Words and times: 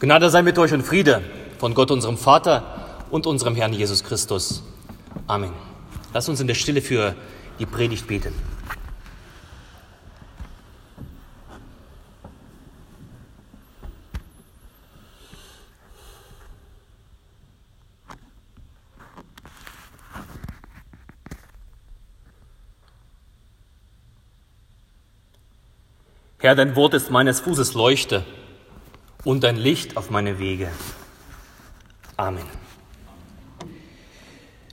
Gnade 0.00 0.28
sei 0.28 0.42
mit 0.42 0.58
euch 0.58 0.72
und 0.72 0.82
Friede 0.82 1.22
von 1.58 1.72
Gott, 1.72 1.92
unserem 1.92 2.18
Vater 2.18 3.04
und 3.10 3.26
unserem 3.26 3.54
Herrn 3.54 3.72
Jesus 3.72 4.02
Christus. 4.02 4.64
Amen. 5.28 5.52
Lass 6.12 6.28
uns 6.28 6.40
in 6.40 6.48
der 6.48 6.54
Stille 6.54 6.82
für 6.82 7.14
die 7.60 7.66
Predigt 7.66 8.08
beten. 8.08 8.34
Herr, 26.40 26.56
dein 26.56 26.74
Wort 26.76 26.94
ist 26.94 27.10
meines 27.10 27.40
Fußes 27.40 27.74
Leuchte 27.74 28.24
und 29.24 29.42
dein 29.42 29.56
Licht 29.56 29.96
auf 29.96 30.10
meine 30.10 30.38
Wege. 30.38 30.68
Amen. 32.16 32.44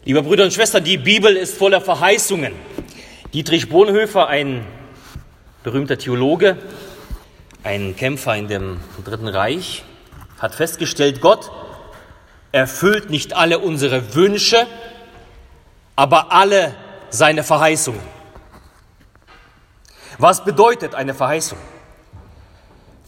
Liebe 0.03 0.21
Brüder 0.23 0.43
und 0.43 0.53
Schwestern, 0.53 0.83
die 0.83 0.97
Bibel 0.97 1.35
ist 1.35 1.57
voller 1.57 1.81
Verheißungen. 1.81 2.53
Dietrich 3.33 3.69
Bonhoeffer, 3.69 4.27
ein 4.27 4.65
berühmter 5.63 5.97
Theologe, 5.97 6.57
ein 7.63 7.95
Kämpfer 7.95 8.35
in 8.35 8.47
dem 8.47 8.79
Dritten 9.05 9.27
Reich, 9.27 9.83
hat 10.39 10.55
festgestellt, 10.55 11.21
Gott 11.21 11.51
erfüllt 12.51 13.09
nicht 13.09 13.33
alle 13.33 13.59
unsere 13.59 14.15
Wünsche, 14.15 14.67
aber 15.95 16.31
alle 16.31 16.75
seine 17.09 17.43
Verheißungen. 17.43 18.01
Was 20.17 20.43
bedeutet 20.43 20.95
eine 20.95 21.13
Verheißung? 21.13 21.57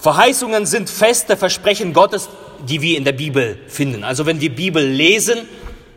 Verheißungen 0.03 0.65
sind 0.65 0.89
feste 0.89 1.37
Versprechen 1.37 1.93
Gottes, 1.93 2.27
die 2.67 2.81
wir 2.81 2.97
in 2.97 3.05
der 3.05 3.13
Bibel 3.13 3.57
finden. 3.69 4.03
Also 4.03 4.25
wenn 4.25 4.41
wir 4.41 4.53
Bibel 4.53 4.85
lesen, 4.85 5.47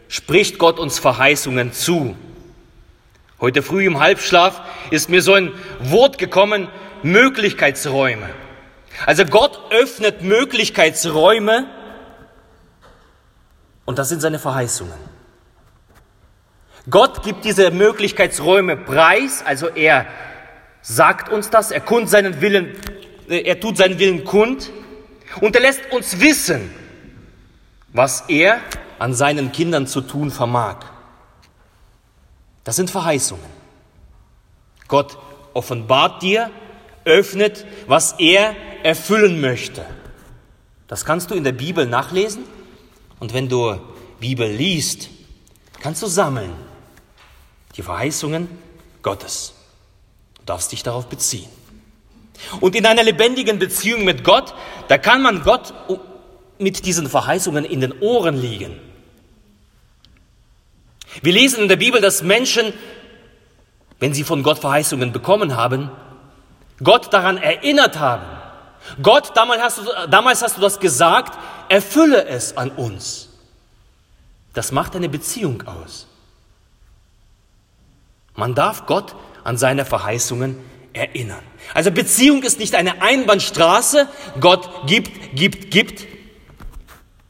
spricht 0.06 0.60
Gott 0.60 0.78
uns 0.78 1.00
Verheißungen 1.00 1.72
zu. 1.72 2.14
Heute 3.40 3.64
früh 3.64 3.84
im 3.84 3.98
Halbschlaf 3.98 4.60
ist 4.92 5.10
mir 5.10 5.22
so 5.22 5.32
ein 5.32 5.50
Wort 5.80 6.18
gekommen, 6.18 6.68
Möglichkeitsräume. 7.02 8.30
Also 9.06 9.24
Gott 9.24 9.58
öffnet 9.72 10.22
Möglichkeitsräume 10.22 11.66
und 13.86 13.98
das 13.98 14.08
sind 14.08 14.22
seine 14.22 14.38
Verheißungen. 14.38 15.16
Gott 16.88 17.24
gibt 17.24 17.44
diese 17.44 17.72
Möglichkeitsräume 17.72 18.76
preis, 18.76 19.42
also 19.44 19.66
er 19.66 20.06
sagt 20.80 21.28
uns 21.28 21.50
das, 21.50 21.72
er 21.72 21.80
kund 21.80 22.08
seinen 22.08 22.40
Willen, 22.40 22.78
er 23.28 23.60
tut 23.60 23.76
seinen 23.76 23.98
Willen 23.98 24.24
kund 24.24 24.70
und 25.40 25.54
er 25.54 25.62
lässt 25.62 25.92
uns 25.92 26.20
wissen, 26.20 26.70
was 27.92 28.24
er 28.28 28.60
an 28.98 29.14
seinen 29.14 29.52
Kindern 29.52 29.86
zu 29.86 30.00
tun 30.00 30.30
vermag. 30.30 30.78
Das 32.64 32.76
sind 32.76 32.90
Verheißungen. 32.90 33.44
Gott 34.88 35.18
offenbart 35.54 36.22
dir, 36.22 36.50
öffnet, 37.04 37.66
was 37.86 38.12
er 38.18 38.54
erfüllen 38.82 39.40
möchte. 39.40 39.84
Das 40.88 41.04
kannst 41.04 41.30
du 41.30 41.34
in 41.34 41.44
der 41.44 41.52
Bibel 41.52 41.86
nachlesen 41.86 42.44
und 43.18 43.34
wenn 43.34 43.48
du 43.48 43.78
Bibel 44.20 44.48
liest, 44.48 45.08
kannst 45.80 46.02
du 46.02 46.06
sammeln 46.06 46.52
die 47.76 47.82
Verheißungen 47.82 48.48
Gottes 49.02 49.56
darfst 50.46 50.72
dich 50.72 50.82
darauf 50.82 51.06
beziehen. 51.06 51.48
Und 52.60 52.74
in 52.74 52.86
einer 52.86 53.02
lebendigen 53.02 53.58
Beziehung 53.58 54.04
mit 54.04 54.24
Gott, 54.24 54.54
da 54.88 54.98
kann 54.98 55.22
man 55.22 55.42
Gott 55.42 55.72
mit 56.58 56.84
diesen 56.86 57.08
Verheißungen 57.08 57.64
in 57.64 57.80
den 57.80 58.00
Ohren 58.00 58.40
liegen. 58.40 58.78
Wir 61.22 61.32
lesen 61.32 61.62
in 61.62 61.68
der 61.68 61.76
Bibel, 61.76 62.00
dass 62.00 62.22
Menschen, 62.22 62.72
wenn 63.98 64.14
sie 64.14 64.24
von 64.24 64.42
Gott 64.42 64.58
Verheißungen 64.58 65.12
bekommen 65.12 65.56
haben, 65.56 65.90
Gott 66.82 67.12
daran 67.12 67.38
erinnert 67.38 67.98
haben. 67.98 68.26
Gott, 69.02 69.36
damals 69.36 69.62
hast, 69.62 69.78
du, 69.78 69.84
damals 70.08 70.42
hast 70.42 70.56
du 70.56 70.60
das 70.60 70.78
gesagt, 70.78 71.38
erfülle 71.68 72.26
es 72.26 72.56
an 72.56 72.70
uns. 72.70 73.30
Das 74.52 74.72
macht 74.72 74.94
eine 74.94 75.08
Beziehung 75.08 75.62
aus. 75.66 76.06
Man 78.34 78.54
darf 78.54 78.86
Gott 78.86 79.16
an 79.44 79.56
seine 79.56 79.84
Verheißungen 79.84 80.50
erinnern. 80.50 80.75
Also 81.74 81.90
Beziehung 81.90 82.42
ist 82.42 82.58
nicht 82.58 82.74
eine 82.74 83.02
Einbahnstraße, 83.02 84.08
Gott 84.40 84.86
gibt, 84.86 85.36
gibt, 85.36 85.70
gibt, 85.70 86.06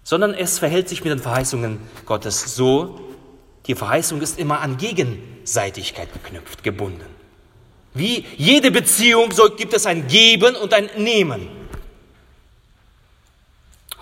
sondern 0.03 0.34
es 0.34 0.59
verhält 0.59 0.88
sich 0.88 1.03
mit 1.03 1.12
den 1.12 1.19
Verheißungen 1.19 1.81
Gottes 2.04 2.54
so, 2.54 3.00
die 3.66 3.75
Verheißung 3.75 4.21
ist 4.21 4.38
immer 4.38 4.60
an 4.60 4.77
Gegenseitigkeit 4.77 6.12
geknüpft, 6.12 6.62
gebunden. 6.62 7.04
Wie 7.94 8.25
jede 8.37 8.71
Beziehung, 8.71 9.32
so 9.32 9.50
gibt 9.50 9.75
es 9.75 9.87
ein 9.87 10.06
Geben 10.06 10.54
und 10.54 10.72
ein 10.72 10.88
Nehmen. 10.98 11.48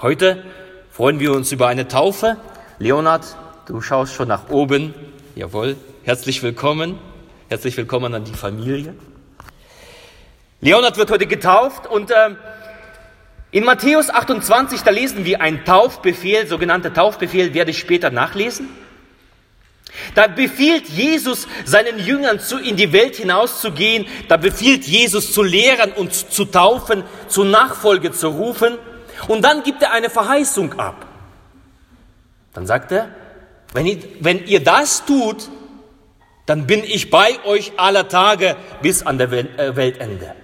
Heute 0.03 0.45
freuen 0.91 1.21
wir 1.21 1.33
uns 1.33 1.53
über 1.53 1.69
eine 1.69 1.89
Taufe. 1.89 2.37
Leonard, 2.79 3.25
du 3.67 3.81
schaust 3.81 4.13
schon 4.13 4.29
nach 4.29 4.51
oben. 4.51 4.95
Jawohl, 5.37 5.77
herzlich 6.03 6.43
willkommen. 6.43 6.99
Herzlich 7.49 7.77
willkommen 7.77 8.15
an 8.15 8.25
die 8.25 8.35
Familie. 8.35 8.95
Leonard 10.65 10.97
wird 10.97 11.11
heute 11.11 11.27
getauft 11.27 11.87
und 11.87 12.11
äh, 12.11 12.31
in 13.51 13.65
Matthäus 13.65 14.09
28, 14.09 14.81
da 14.81 14.91
lesen 14.91 15.27
wir 15.27 15.43
einen 15.43 15.63
Taufbefehl, 15.67 16.47
sogenannter 16.47 16.95
Taufbefehl, 16.95 17.53
werde 17.53 17.71
ich 17.71 17.79
später 17.79 18.09
nachlesen. 18.09 18.71
Da 20.15 20.27
befiehlt 20.27 20.89
Jesus 20.89 21.47
seinen 21.67 21.99
Jüngern 21.99 22.41
zu, 22.41 22.57
in 22.57 22.77
die 22.77 22.95
Welt 22.95 23.17
hinauszugehen. 23.17 24.07
Da 24.29 24.39
befiehlt 24.39 24.87
Jesus 24.87 25.35
zu 25.35 25.43
lehren 25.43 25.93
und 25.93 26.15
zu 26.15 26.47
taufen, 26.47 27.05
zur 27.29 27.45
Nachfolge 27.45 28.13
zu 28.13 28.29
rufen. 28.29 28.79
Und 29.29 29.43
dann 29.43 29.65
gibt 29.65 29.83
er 29.83 29.93
eine 29.93 30.09
Verheißung 30.09 30.79
ab. 30.79 31.05
Dann 32.55 32.67
sagt 32.67 32.91
er, 32.91 33.11
wenn 33.75 33.85
ihr, 33.85 33.99
wenn 34.21 34.47
ihr 34.47 34.65
das 34.65 35.05
tut, 35.05 35.51
dann 36.47 36.67
bin 36.67 36.83
ich 36.85 37.11
bei 37.11 37.39
euch 37.45 37.73
aller 37.77 38.09
Tage 38.09 38.57
bis 38.81 39.05
an 39.05 39.19
der 39.19 39.31
äh, 39.31 39.77
Weltende. 39.77 40.35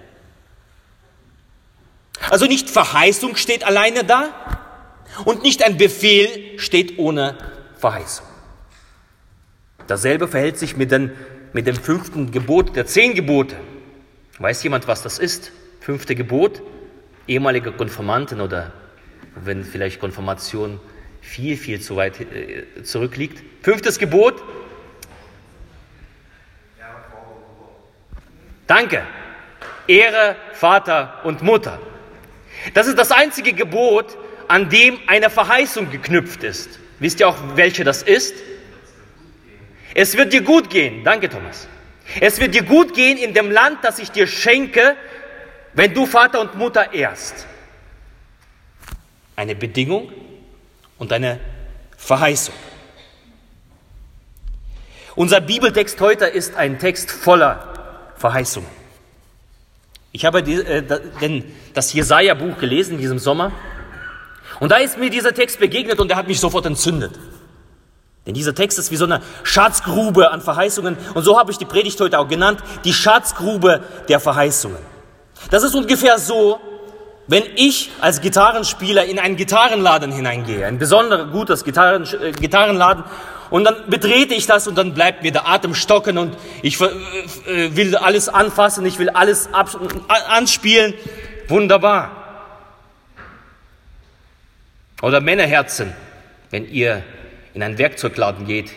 Also 2.29 2.47
nicht 2.47 2.69
Verheißung 2.69 3.37
steht 3.37 3.65
alleine 3.65 4.05
da 4.05 4.29
und 5.25 5.43
nicht 5.43 5.65
ein 5.65 5.77
Befehl 5.77 6.59
steht 6.59 6.99
ohne 6.99 7.37
Verheißung. 7.77 8.27
Dasselbe 9.87 10.29
verhält 10.29 10.59
sich 10.59 10.77
mit, 10.77 10.93
den, 10.93 11.13
mit 11.53 11.67
dem 11.67 11.77
fünften 11.77 12.31
Gebot 12.31 12.77
der 12.77 12.87
zehn 12.87 13.15
Gebote. 13.15 13.57
Weiß 14.39 14.63
jemand, 14.63 14.87
was 14.87 15.03
das 15.03 15.19
ist? 15.19 15.51
Fünfte 15.81 16.15
Gebot? 16.15 16.63
Ehemalige 17.27 17.73
Konformanten 17.73 18.41
oder 18.41 18.73
wenn 19.35 19.65
vielleicht 19.65 20.01
Konfirmation 20.01 20.81
viel, 21.21 21.57
viel 21.57 21.81
zu 21.81 21.97
weit 21.97 22.21
äh, 22.21 22.83
zurückliegt. 22.83 23.43
Fünftes 23.63 23.99
Gebot, 23.99 24.43
Danke. 28.71 29.03
Ehre 29.89 30.37
Vater 30.53 31.23
und 31.25 31.43
Mutter. 31.43 31.81
Das 32.75 32.87
ist 32.87 32.98
das 32.98 33.10
einzige 33.10 33.53
Gebot, 33.53 34.16
an 34.48 34.69
dem 34.69 34.98
eine 35.06 35.31
Verheißung 35.31 35.91
geknüpft 35.91 36.43
ist. 36.44 36.78
Wisst 36.98 37.21
ihr 37.21 37.28
auch, 37.28 37.37
welche 37.54 37.84
das 37.84 38.03
ist? 38.03 38.34
Es 39.94 40.16
wird 40.16 40.32
dir 40.32 40.43
gut 40.43 40.71
gehen. 40.71 41.03
Danke, 41.04 41.28
Thomas. 41.28 41.66
Es 42.21 42.41
wird 42.41 42.54
dir 42.54 42.62
gut 42.62 42.94
gehen 42.94 43.19
in 43.19 43.34
dem 43.34 43.50
Land, 43.50 43.78
das 43.82 43.98
ich 43.98 44.10
dir 44.10 44.26
schenke, 44.26 44.97
wenn 45.72 45.94
du 45.94 46.06
Vater 46.06 46.41
und 46.41 46.56
Mutter 46.56 46.93
ehrst. 46.93 47.47
Eine 49.37 49.54
Bedingung 49.54 50.13
und 50.98 51.13
eine 51.13 51.41
Verheißung. 51.97 52.54
Unser 55.15 55.41
Bibeltext 55.41 56.01
heute 56.01 56.27
ist 56.27 56.56
ein 56.56 56.78
Text 56.78 57.10
voller 57.10 58.13
Verheißungen. 58.16 58.79
Ich 60.12 60.24
habe 60.24 60.42
die, 60.42 60.54
äh, 60.54 60.83
denn 61.21 61.45
das 61.74 61.92
Jesaja-Buch 61.92 62.59
gelesen 62.59 62.95
in 62.95 62.98
diesem 62.98 63.18
Sommer 63.18 63.53
und 64.59 64.71
da 64.71 64.77
ist 64.77 64.98
mir 64.98 65.10
dieser 65.10 65.33
Text 65.33 65.60
begegnet 65.60 66.01
und 66.01 66.09
der 66.09 66.16
hat 66.16 66.28
mich 66.28 66.41
sofort 66.41 66.66
entzündet. 66.66 67.12
Denn 68.27 68.34
dieser 68.34 68.54
Text 68.54 68.78
ist 68.78 68.91
wie 68.91 68.97
so 68.97 69.07
eine 69.07 69.22
Schatzgrube 69.45 70.30
an 70.30 70.41
Verheißungen 70.41 70.97
und 71.15 71.22
so 71.22 71.39
habe 71.39 71.53
ich 71.53 71.59
die 71.59 71.65
Predigt 71.65 72.01
heute 72.01 72.18
auch 72.18 72.28
genannt, 72.28 72.60
die 72.84 72.92
Schatzgrube 72.92 73.83
der 74.09 74.21
Verheißungen. 74.21 74.78
Das 75.51 75.62
ist 75.62 75.74
ungefähr 75.74 76.18
so, 76.18 76.60
wenn 77.27 77.45
ich 77.54 77.91
als 78.01 78.21
Gitarrenspieler 78.21 79.04
in 79.04 79.21
einen 79.21 79.36
Gitarrenladen 79.36 80.10
hineingehe, 80.10 80.66
ein 80.66 80.78
besonders 80.78 81.30
gutes 81.30 81.65
Gitarren, 81.65 82.04
äh, 82.21 82.33
Gitarrenladen 82.33 83.04
und 83.51 83.65
dann 83.65 83.91
betrete 83.91 84.35
ich 84.35 84.47
das 84.47 84.69
und 84.69 84.79
dann 84.79 84.95
bleibt 84.95 85.23
mir 85.23 85.33
der 85.33 85.49
Atem 85.49 85.75
stocken 85.75 86.19
und 86.19 86.37
ich 86.63 86.81
äh, 86.81 87.77
will 87.77 87.97
alles 87.97 88.29
anfassen, 88.29 88.87
ich 88.87 88.99
will 88.99 89.11
alles 89.11 89.49
anspielen. 90.29 90.95
Wunderbar. 91.49 92.17
Oder 95.03 95.21
Männerherzen, 95.21 95.93
wenn 96.51 96.71
ihr 96.71 97.03
in 97.55 97.63
einen 97.63 97.79
Werkzeugladen 97.79 98.47
geht, 98.47 98.71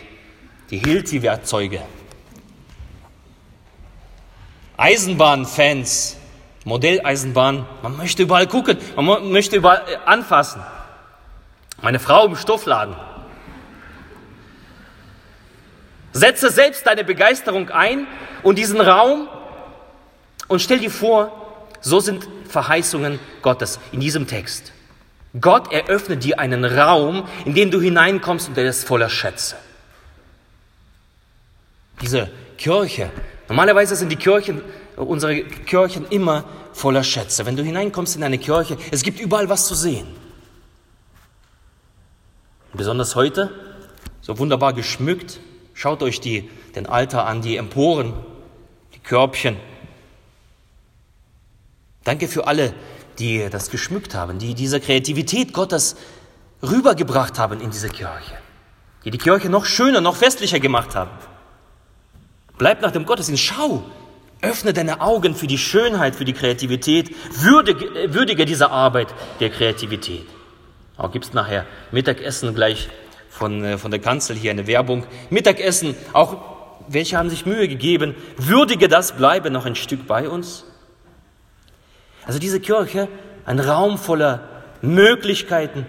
die 0.70 0.78
Hilti-Werkzeuge. 0.78 1.80
Eisenbahnfans, 4.76 6.16
Modelleisenbahn, 6.64 7.64
man 7.82 7.96
möchte 7.96 8.24
überall 8.24 8.48
gucken, 8.48 8.76
man 8.96 9.30
möchte 9.30 9.54
überall 9.54 9.82
äh, 9.86 9.96
anfassen. 10.04 10.62
Meine 11.80 12.00
Frau 12.00 12.26
im 12.26 12.34
Stoffladen. 12.34 12.96
Setze 16.24 16.48
selbst 16.48 16.86
deine 16.86 17.04
Begeisterung 17.04 17.68
ein 17.68 18.06
und 18.42 18.56
diesen 18.56 18.80
Raum 18.80 19.28
und 20.48 20.62
stell 20.62 20.78
dir 20.78 20.90
vor, 20.90 21.30
so 21.82 22.00
sind 22.00 22.26
Verheißungen 22.48 23.18
Gottes 23.42 23.78
in 23.92 24.00
diesem 24.00 24.26
Text. 24.26 24.72
Gott 25.38 25.70
eröffnet 25.70 26.24
dir 26.24 26.38
einen 26.38 26.64
Raum, 26.64 27.28
in 27.44 27.54
den 27.54 27.70
du 27.70 27.78
hineinkommst 27.78 28.48
und 28.48 28.56
der 28.56 28.64
ist 28.64 28.84
voller 28.84 29.10
Schätze. 29.10 29.56
Diese 32.00 32.30
Kirche, 32.56 33.10
normalerweise 33.50 33.94
sind 33.94 34.08
die 34.08 34.16
Kirchen, 34.16 34.62
unsere 34.96 35.42
Kirchen 35.42 36.06
immer 36.08 36.44
voller 36.72 37.04
Schätze. 37.04 37.44
Wenn 37.44 37.56
du 37.56 37.62
hineinkommst 37.62 38.16
in 38.16 38.24
eine 38.24 38.38
Kirche, 38.38 38.78
es 38.90 39.02
gibt 39.02 39.20
überall 39.20 39.50
was 39.50 39.66
zu 39.66 39.74
sehen. 39.74 40.06
Besonders 42.72 43.14
heute, 43.14 43.50
so 44.22 44.38
wunderbar 44.38 44.72
geschmückt, 44.72 45.38
schaut 45.74 46.02
euch 46.02 46.20
die, 46.20 46.48
den 46.74 46.86
Altar 46.86 47.26
an, 47.26 47.42
die 47.42 47.56
Emporen, 47.56 48.14
die 48.94 49.00
Körbchen. 49.00 49.56
Danke 52.04 52.28
für 52.28 52.46
alle, 52.46 52.72
die 53.18 53.48
das 53.50 53.70
geschmückt 53.70 54.14
haben, 54.14 54.38
die 54.38 54.54
diese 54.54 54.80
Kreativität 54.80 55.52
Gottes 55.52 55.96
rübergebracht 56.62 57.38
haben 57.38 57.60
in 57.60 57.70
diese 57.70 57.88
Kirche, 57.88 58.38
die 59.04 59.10
die 59.10 59.18
Kirche 59.18 59.48
noch 59.48 59.66
schöner, 59.66 60.00
noch 60.00 60.16
festlicher 60.16 60.60
gemacht 60.60 60.94
haben. 60.94 61.10
Bleib 62.56 62.82
nach 62.82 62.92
dem 62.92 63.04
Gottesdienst, 63.04 63.42
schau, 63.42 63.82
öffne 64.40 64.72
deine 64.72 65.00
Augen 65.00 65.34
für 65.34 65.46
die 65.46 65.58
Schönheit, 65.58 66.14
für 66.14 66.24
die 66.24 66.32
Kreativität, 66.32 67.14
würdige, 67.42 68.14
würdige 68.14 68.44
diese 68.44 68.70
Arbeit 68.70 69.08
der 69.40 69.50
Kreativität. 69.50 70.26
Auch 70.96 71.10
gibt 71.10 71.24
es 71.24 71.32
nachher 71.32 71.66
Mittagessen 71.90 72.54
gleich 72.54 72.88
von, 73.34 73.64
äh, 73.64 73.78
von 73.78 73.90
der 73.90 74.00
Kanzel 74.00 74.36
hier 74.36 74.52
eine 74.52 74.66
Werbung. 74.66 75.04
Mittagessen, 75.30 75.96
auch 76.12 76.36
welche 76.86 77.16
haben 77.16 77.30
sich 77.30 77.46
Mühe 77.46 77.66
gegeben, 77.66 78.14
würdige 78.36 78.88
das, 78.88 79.12
bleibe 79.12 79.50
noch 79.50 79.66
ein 79.66 79.74
Stück 79.74 80.06
bei 80.06 80.28
uns. 80.28 80.64
Also 82.26 82.38
diese 82.38 82.60
Kirche, 82.60 83.08
ein 83.44 83.58
Raum 83.58 83.98
voller 83.98 84.48
Möglichkeiten 84.82 85.86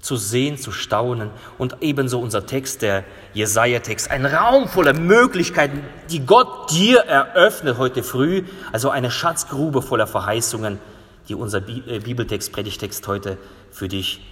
zu 0.00 0.16
sehen, 0.16 0.56
zu 0.56 0.72
staunen 0.72 1.30
und 1.58 1.76
ebenso 1.80 2.18
unser 2.18 2.46
Text, 2.46 2.82
der 2.82 3.04
Jesaja-Text, 3.34 4.10
ein 4.10 4.26
Raum 4.26 4.66
voller 4.66 4.94
Möglichkeiten, 4.94 5.84
die 6.10 6.26
Gott 6.26 6.70
dir 6.72 7.00
eröffnet 7.00 7.78
heute 7.78 8.02
früh, 8.02 8.44
also 8.72 8.90
eine 8.90 9.10
Schatzgrube 9.10 9.82
voller 9.82 10.08
Verheißungen, 10.08 10.78
die 11.28 11.34
unser 11.34 11.58
äh, 11.58 12.00
Bibeltext, 12.00 12.50
Predigtext 12.52 13.06
heute 13.06 13.38
für 13.70 13.86
dich 13.86 14.26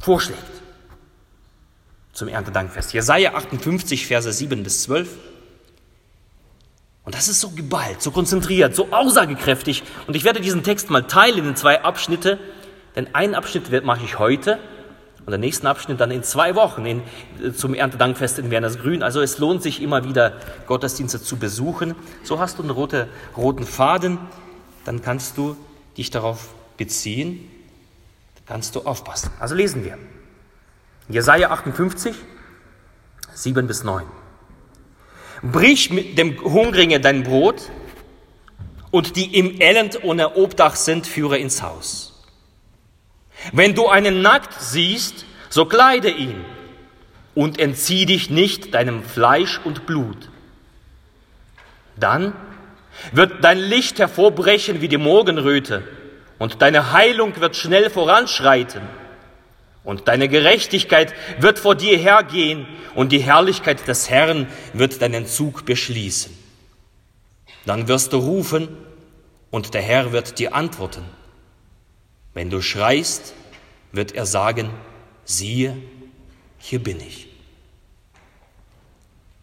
vorschlägt. 0.00 0.63
Zum 2.14 2.28
Erntedankfest. 2.28 2.94
Jesaja 2.94 3.34
58, 3.34 4.06
Verse 4.06 4.32
7 4.32 4.62
bis 4.62 4.84
12. 4.84 5.08
Und 7.04 7.14
das 7.14 7.28
ist 7.28 7.40
so 7.40 7.50
geballt, 7.50 8.00
so 8.00 8.10
konzentriert, 8.10 8.74
so 8.74 8.88
aussagekräftig. 8.90 9.82
Und 10.06 10.16
ich 10.16 10.24
werde 10.24 10.40
diesen 10.40 10.62
Text 10.62 10.88
mal 10.90 11.02
teilen 11.02 11.46
in 11.46 11.56
zwei 11.56 11.82
Abschnitte, 11.82 12.38
denn 12.96 13.14
einen 13.14 13.34
Abschnitt 13.34 13.84
mache 13.84 14.04
ich 14.04 14.18
heute 14.18 14.58
und 15.26 15.32
den 15.32 15.40
nächsten 15.40 15.66
Abschnitt 15.66 16.00
dann 16.00 16.10
in 16.10 16.22
zwei 16.22 16.54
Wochen 16.54 16.86
in, 16.86 17.02
zum 17.54 17.74
Erntedankfest 17.74 18.38
in 18.38 18.50
Wernersgrün. 18.50 19.02
Also 19.02 19.20
es 19.20 19.38
lohnt 19.38 19.62
sich 19.62 19.82
immer 19.82 20.04
wieder, 20.04 20.34
Gottesdienste 20.66 21.20
zu 21.20 21.36
besuchen. 21.36 21.94
So 22.22 22.38
hast 22.38 22.58
du 22.58 22.62
einen 22.62 22.70
rote, 22.70 23.08
roten 23.36 23.66
Faden, 23.66 24.18
dann 24.84 25.02
kannst 25.02 25.36
du 25.36 25.56
dich 25.96 26.10
darauf 26.10 26.48
beziehen, 26.76 27.50
kannst 28.46 28.76
du 28.76 28.82
aufpassen. 28.82 29.30
Also 29.40 29.54
lesen 29.54 29.84
wir. 29.84 29.98
Jesaja 31.08 31.50
58, 31.50 32.14
7 33.34 33.66
bis 33.66 33.84
9. 33.84 34.06
Brich 35.42 35.90
mit 35.90 36.16
dem 36.16 36.42
Hungringe 36.42 36.98
dein 36.98 37.24
Brot 37.24 37.70
und 38.90 39.16
die 39.16 39.38
im 39.38 39.60
Elend 39.60 40.02
ohne 40.02 40.36
Obdach 40.36 40.76
sind, 40.76 41.06
führe 41.06 41.36
ins 41.36 41.62
Haus. 41.62 42.24
Wenn 43.52 43.74
du 43.74 43.88
einen 43.88 44.22
nackt 44.22 44.54
siehst, 44.58 45.26
so 45.50 45.66
kleide 45.66 46.08
ihn 46.08 46.42
und 47.34 47.60
entzieh 47.60 48.06
dich 48.06 48.30
nicht 48.30 48.72
deinem 48.72 49.02
Fleisch 49.02 49.60
und 49.62 49.84
Blut. 49.84 50.30
Dann 51.96 52.32
wird 53.12 53.44
dein 53.44 53.58
Licht 53.58 53.98
hervorbrechen 53.98 54.80
wie 54.80 54.88
die 54.88 54.96
Morgenröte 54.96 55.86
und 56.38 56.62
deine 56.62 56.92
Heilung 56.92 57.38
wird 57.38 57.56
schnell 57.56 57.90
voranschreiten 57.90 59.03
und 59.84 60.08
deine 60.08 60.28
Gerechtigkeit 60.28 61.14
wird 61.38 61.58
vor 61.58 61.74
dir 61.74 61.96
hergehen 61.98 62.66
und 62.94 63.12
die 63.12 63.20
Herrlichkeit 63.20 63.86
des 63.86 64.10
Herrn 64.10 64.48
wird 64.72 65.00
deinen 65.02 65.26
Zug 65.26 65.64
beschließen. 65.66 66.36
Dann 67.66 67.86
wirst 67.86 68.12
du 68.12 68.18
rufen 68.18 68.68
und 69.50 69.74
der 69.74 69.82
Herr 69.82 70.12
wird 70.12 70.38
dir 70.38 70.54
antworten. 70.54 71.04
Wenn 72.32 72.50
du 72.50 72.60
schreist, 72.60 73.34
wird 73.92 74.12
er 74.12 74.26
sagen, 74.26 74.70
siehe, 75.24 75.76
hier 76.58 76.82
bin 76.82 76.98
ich. 77.00 77.28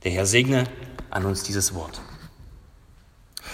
Der 0.03 0.11
Herr 0.11 0.25
segne 0.25 0.65
an 1.09 1.25
uns 1.25 1.43
dieses 1.43 1.73
Wort. 1.73 2.01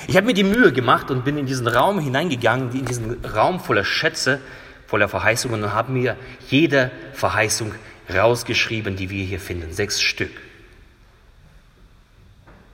Ich 0.07 0.16
habe 0.16 0.28
mir 0.28 0.34
die 0.34 0.44
Mühe 0.44 0.72
gemacht 0.72 1.12
und 1.12 1.25
bin 1.25 1.38
in 1.38 1.45
diesen 1.45 1.68
Raum 1.68 2.00
hineingegangen, 2.00 2.72
in 2.72 2.86
diesen 2.86 3.25
Raum 3.25 3.60
voller 3.60 3.84
Schätze, 3.84 4.39
voller 4.88 5.10
Verheißungen 5.10 5.63
und 5.63 5.74
habe 5.74 5.92
mir 5.92 6.18
jede 6.50 6.92
Verheißung 7.13 7.74
rausgeschrieben, 8.13 8.95
die 8.95 9.10
wir 9.10 9.24
hier 9.25 9.39
finden. 9.39 9.74
Sechs 9.74 10.01
Stück. 10.01 10.31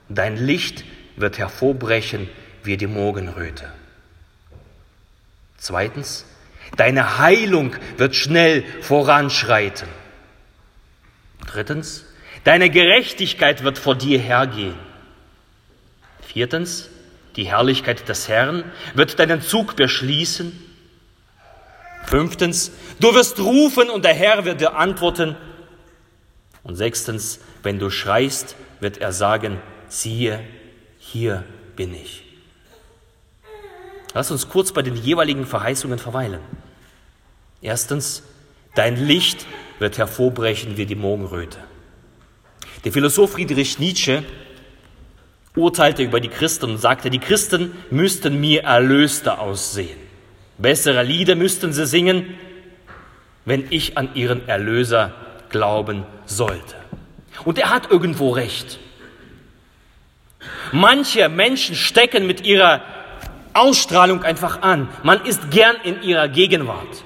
Dein 0.08 0.36
Licht 0.36 0.84
wird 1.16 1.38
hervorbrechen 1.38 2.28
wie 2.62 2.76
die 2.76 2.86
Morgenröte. 2.86 3.72
Zweitens, 5.58 6.24
deine 6.76 7.18
Heilung 7.18 7.74
wird 7.96 8.14
schnell 8.14 8.64
voranschreiten. 8.80 9.88
Drittens, 11.46 12.04
deine 12.44 12.70
Gerechtigkeit 12.70 13.64
wird 13.64 13.78
vor 13.78 13.96
dir 13.96 14.18
hergehen. 14.18 14.78
Viertens, 16.26 16.90
die 17.36 17.44
Herrlichkeit 17.44 18.08
des 18.08 18.28
Herrn 18.28 18.64
wird 18.94 19.18
deinen 19.18 19.40
Zug 19.40 19.76
beschließen. 19.76 20.52
Fünftens, 22.06 22.70
du 23.00 23.14
wirst 23.14 23.38
rufen 23.40 23.90
und 23.90 24.04
der 24.04 24.14
Herr 24.14 24.44
wird 24.44 24.60
dir 24.60 24.76
antworten. 24.76 25.36
Und 26.62 26.76
sechstens, 26.76 27.40
wenn 27.62 27.78
du 27.78 27.90
schreist, 27.90 28.56
wird 28.80 28.98
er 28.98 29.12
sagen, 29.12 29.60
siehe, 29.88 30.40
hier 30.98 31.44
bin 31.76 31.94
ich. 31.94 32.24
Lass 34.14 34.30
uns 34.30 34.48
kurz 34.48 34.72
bei 34.72 34.82
den 34.82 34.96
jeweiligen 34.96 35.44
Verheißungen 35.44 35.98
verweilen. 35.98 36.40
Erstens, 37.60 38.22
dein 38.74 38.96
Licht 38.96 39.46
wird 39.78 39.98
hervorbrechen 39.98 40.76
wie 40.76 40.86
die 40.86 40.94
Morgenröte. 40.94 41.58
Der 42.84 42.92
Philosoph 42.92 43.32
Friedrich 43.32 43.78
Nietzsche 43.78 44.22
urteilte 45.56 46.02
über 46.02 46.20
die 46.20 46.28
Christen 46.28 46.70
und 46.70 46.78
sagte, 46.78 47.10
die 47.10 47.18
Christen 47.18 47.74
müssten 47.90 48.40
mir 48.40 48.64
erlöster 48.64 49.40
aussehen. 49.40 50.03
Bessere 50.58 51.02
Lieder 51.02 51.34
müssten 51.34 51.72
sie 51.72 51.86
singen, 51.86 52.34
wenn 53.44 53.66
ich 53.70 53.98
an 53.98 54.14
ihren 54.14 54.48
Erlöser 54.48 55.12
glauben 55.50 56.04
sollte. 56.26 56.76
Und 57.44 57.58
er 57.58 57.70
hat 57.70 57.90
irgendwo 57.90 58.30
recht. 58.30 58.78
Manche 60.72 61.28
Menschen 61.28 61.74
stecken 61.74 62.26
mit 62.26 62.46
ihrer 62.46 62.82
Ausstrahlung 63.52 64.22
einfach 64.22 64.62
an. 64.62 64.88
Man 65.02 65.24
ist 65.24 65.50
gern 65.50 65.76
in 65.84 66.02
ihrer 66.02 66.28
Gegenwart. 66.28 67.04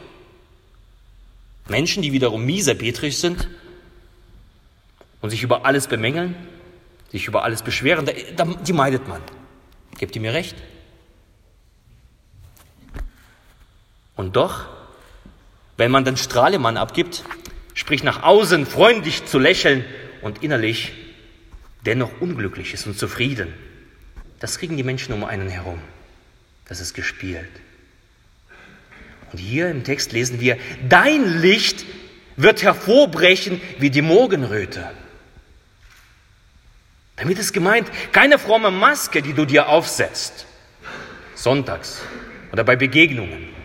Menschen, 1.69 2.03
die 2.03 2.13
wiederum 2.13 2.45
mieserbetrich 2.45 3.19
sind 3.19 3.49
und 5.21 5.31
sich 5.31 5.43
über 5.43 5.67
alles 5.67 5.87
bemängeln, 5.87 6.35
sich 7.11 7.27
über 7.27 7.45
alles 7.45 7.63
beschweren, 7.63 8.09
die 8.67 8.73
meidet 8.73 9.07
man. 9.09 9.21
Gebt 9.99 10.15
ihr 10.17 10.23
mir 10.23 10.33
recht? 10.33 10.57
Und 14.19 14.35
doch, 14.35 14.67
wenn 15.77 15.93
man 15.93 16.05
den 16.05 16.17
Strahlemann 16.17 16.77
abgibt, 16.77 17.23
sprich 17.73 18.03
nach 18.03 18.25
außen 18.25 18.67
freundlich 18.67 19.27
zu 19.27 19.39
lächeln 19.39 19.85
und 20.23 20.43
innerlich 20.43 20.93
dennoch 21.87 22.11
unglücklich 22.21 22.75
ist 22.75 22.89
und 22.89 22.99
zufrieden, 22.99 23.55
das 24.41 24.59
kriegen 24.59 24.77
die 24.77 24.83
Menschen 24.83 25.15
um 25.15 25.23
einen 25.23 25.49
herum. 25.49 25.81
Das 26.67 26.81
ist 26.81 26.95
gespielt. 26.95 27.49
Und 29.31 29.39
hier 29.39 29.71
im 29.71 29.85
Text 29.85 30.11
lesen 30.11 30.41
wir, 30.41 30.59
dein 30.89 31.41
Licht 31.41 31.87
wird 32.37 32.65
hervorbrechen 32.65 33.61
wie 33.79 33.91
die 33.91 34.03
Morgenröte. 34.03 34.91
Damit 37.15 37.39
ist 37.39 37.53
gemeint, 37.53 37.89
keine 38.11 38.41
fromme 38.41 38.73
Maske, 38.73 39.23
die 39.23 39.33
du 39.33 39.45
dir 39.45 39.69
aufsetzt, 39.69 40.45
sonntags 41.37 42.03
oder 42.51 42.65
bei 42.65 42.75
Begegnungen, 42.75 43.58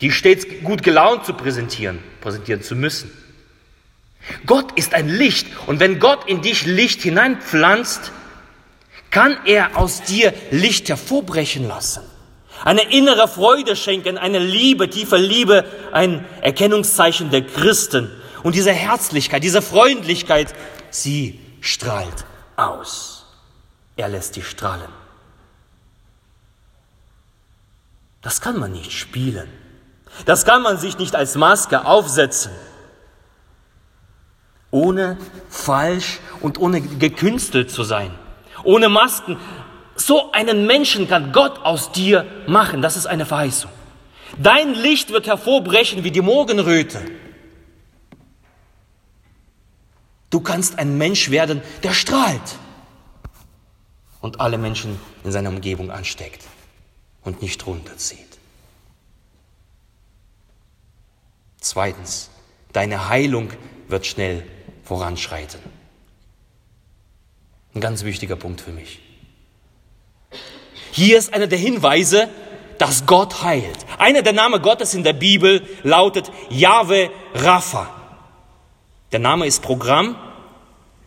die 0.00 0.10
stets 0.10 0.46
gut 0.62 0.82
gelaunt 0.82 1.24
zu 1.24 1.34
präsentieren, 1.34 1.98
präsentieren 2.20 2.62
zu 2.62 2.74
müssen. 2.74 3.10
Gott 4.44 4.72
ist 4.72 4.94
ein 4.94 5.08
Licht 5.08 5.46
und 5.66 5.80
wenn 5.80 5.98
Gott 5.98 6.28
in 6.28 6.42
dich 6.42 6.66
Licht 6.66 7.02
hineinpflanzt, 7.02 8.12
kann 9.10 9.38
er 9.44 9.76
aus 9.76 10.02
dir 10.02 10.34
Licht 10.50 10.88
hervorbrechen 10.88 11.66
lassen. 11.66 12.02
Eine 12.64 12.90
innere 12.92 13.28
Freude 13.28 13.76
schenken, 13.76 14.18
eine 14.18 14.38
Liebe, 14.38 14.90
tiefe 14.90 15.16
Liebe, 15.16 15.64
ein 15.92 16.24
Erkennungszeichen 16.40 17.30
der 17.30 17.42
Christen. 17.42 18.10
Und 18.42 18.54
diese 18.54 18.72
Herzlichkeit, 18.72 19.44
diese 19.44 19.62
Freundlichkeit, 19.62 20.54
sie 20.90 21.38
strahlt 21.60 22.24
aus. 22.56 23.26
Er 23.96 24.08
lässt 24.08 24.36
dich 24.36 24.48
strahlen. 24.48 24.90
Das 28.22 28.40
kann 28.40 28.58
man 28.58 28.72
nicht 28.72 28.92
spielen. 28.92 29.48
Das 30.24 30.44
kann 30.44 30.62
man 30.62 30.78
sich 30.78 30.98
nicht 30.98 31.14
als 31.14 31.34
Maske 31.36 31.84
aufsetzen. 31.84 32.52
Ohne 34.70 35.16
falsch 35.48 36.20
und 36.40 36.58
ohne 36.58 36.80
gekünstelt 36.80 37.70
zu 37.70 37.84
sein. 37.84 38.10
Ohne 38.64 38.88
Masken. 38.88 39.38
So 39.94 40.32
einen 40.32 40.66
Menschen 40.66 41.08
kann 41.08 41.32
Gott 41.32 41.58
aus 41.60 41.92
dir 41.92 42.26
machen. 42.46 42.82
Das 42.82 42.96
ist 42.96 43.06
eine 43.06 43.26
Verheißung. 43.26 43.70
Dein 44.38 44.74
Licht 44.74 45.10
wird 45.10 45.26
hervorbrechen 45.26 46.04
wie 46.04 46.10
die 46.10 46.20
Morgenröte. 46.20 47.00
Du 50.30 50.40
kannst 50.40 50.78
ein 50.78 50.98
Mensch 50.98 51.30
werden, 51.30 51.62
der 51.82 51.92
strahlt 51.92 52.58
und 54.20 54.40
alle 54.40 54.58
Menschen 54.58 54.98
in 55.24 55.32
seiner 55.32 55.48
Umgebung 55.50 55.90
ansteckt 55.90 56.44
und 57.22 57.40
nicht 57.40 57.64
runterzieht. 57.66 58.25
Zweitens, 61.66 62.30
deine 62.72 63.08
Heilung 63.08 63.50
wird 63.88 64.06
schnell 64.06 64.44
voranschreiten. 64.84 65.58
Ein 67.74 67.80
ganz 67.80 68.04
wichtiger 68.04 68.36
Punkt 68.36 68.60
für 68.60 68.70
mich. 68.70 69.00
Hier 70.92 71.18
ist 71.18 71.34
einer 71.34 71.48
der 71.48 71.58
Hinweise, 71.58 72.28
dass 72.78 73.04
Gott 73.06 73.42
heilt. 73.42 73.84
Einer 73.98 74.22
der 74.22 74.32
Namen 74.32 74.62
Gottes 74.62 74.94
in 74.94 75.02
der 75.02 75.12
Bibel 75.12 75.60
lautet 75.82 76.30
Yahweh 76.50 77.08
Rapha. 77.34 77.90
Der 79.10 79.18
Name 79.18 79.44
ist 79.44 79.60
Programm, 79.60 80.14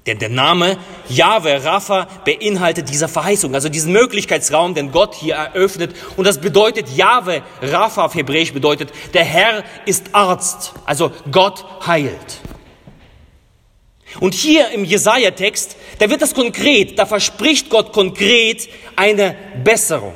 denn 0.10 0.20
der 0.20 0.30
Name 0.30 0.78
Yahweh 1.08 1.58
Rapha 1.58 2.08
beinhaltet 2.26 2.90
diese 2.90 3.08
Verheißung, 3.08 3.54
also 3.54 3.70
diesen 3.70 3.94
Möglichkeitsraum, 3.94 4.74
den 4.74 4.92
Gott 4.92 5.16
hier 5.16 5.36
eröffnet. 5.36 5.96
Und 6.18 6.26
das 6.26 6.42
bedeutet, 6.42 6.90
Yahweh 6.96 7.42
Rapha 7.62 8.06
auf 8.06 8.16
Hebräisch 8.16 8.54
bedeutet, 8.54 8.92
der 9.14 9.24
Herr 9.24 9.64
ist 9.86 10.14
Arzt, 10.14 10.74
also 10.86 11.12
Gott 11.32 11.64
heilt. 11.86 12.42
Und 14.20 14.34
hier 14.34 14.72
im 14.72 14.86
Jesaja-Text, 14.86 15.78
da 16.00 16.10
wird 16.10 16.22
das 16.22 16.34
konkret, 16.34 16.98
da 16.98 17.06
verspricht 17.06 17.70
Gott 17.70 17.94
konkret 17.94 18.68
eine 18.96 19.36
Besserung. 19.64 20.16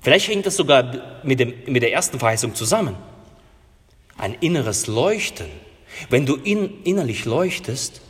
Vielleicht 0.00 0.28
hängt 0.28 0.46
das 0.46 0.56
sogar 0.56 1.20
mit, 1.22 1.40
dem, 1.40 1.54
mit 1.66 1.82
der 1.82 1.92
ersten 1.92 2.18
Verheißung 2.18 2.54
zusammen. 2.54 2.96
Ein 4.18 4.34
inneres 4.40 4.86
Leuchten. 4.86 5.48
Wenn 6.10 6.26
du 6.26 6.36
in, 6.36 6.82
innerlich 6.84 7.24
leuchtest, 7.24 8.00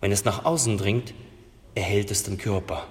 wenn 0.00 0.12
es 0.12 0.24
nach 0.24 0.44
außen 0.44 0.78
dringt, 0.78 1.14
erhält 1.74 2.10
es 2.10 2.22
den 2.22 2.38
Körper. 2.38 2.86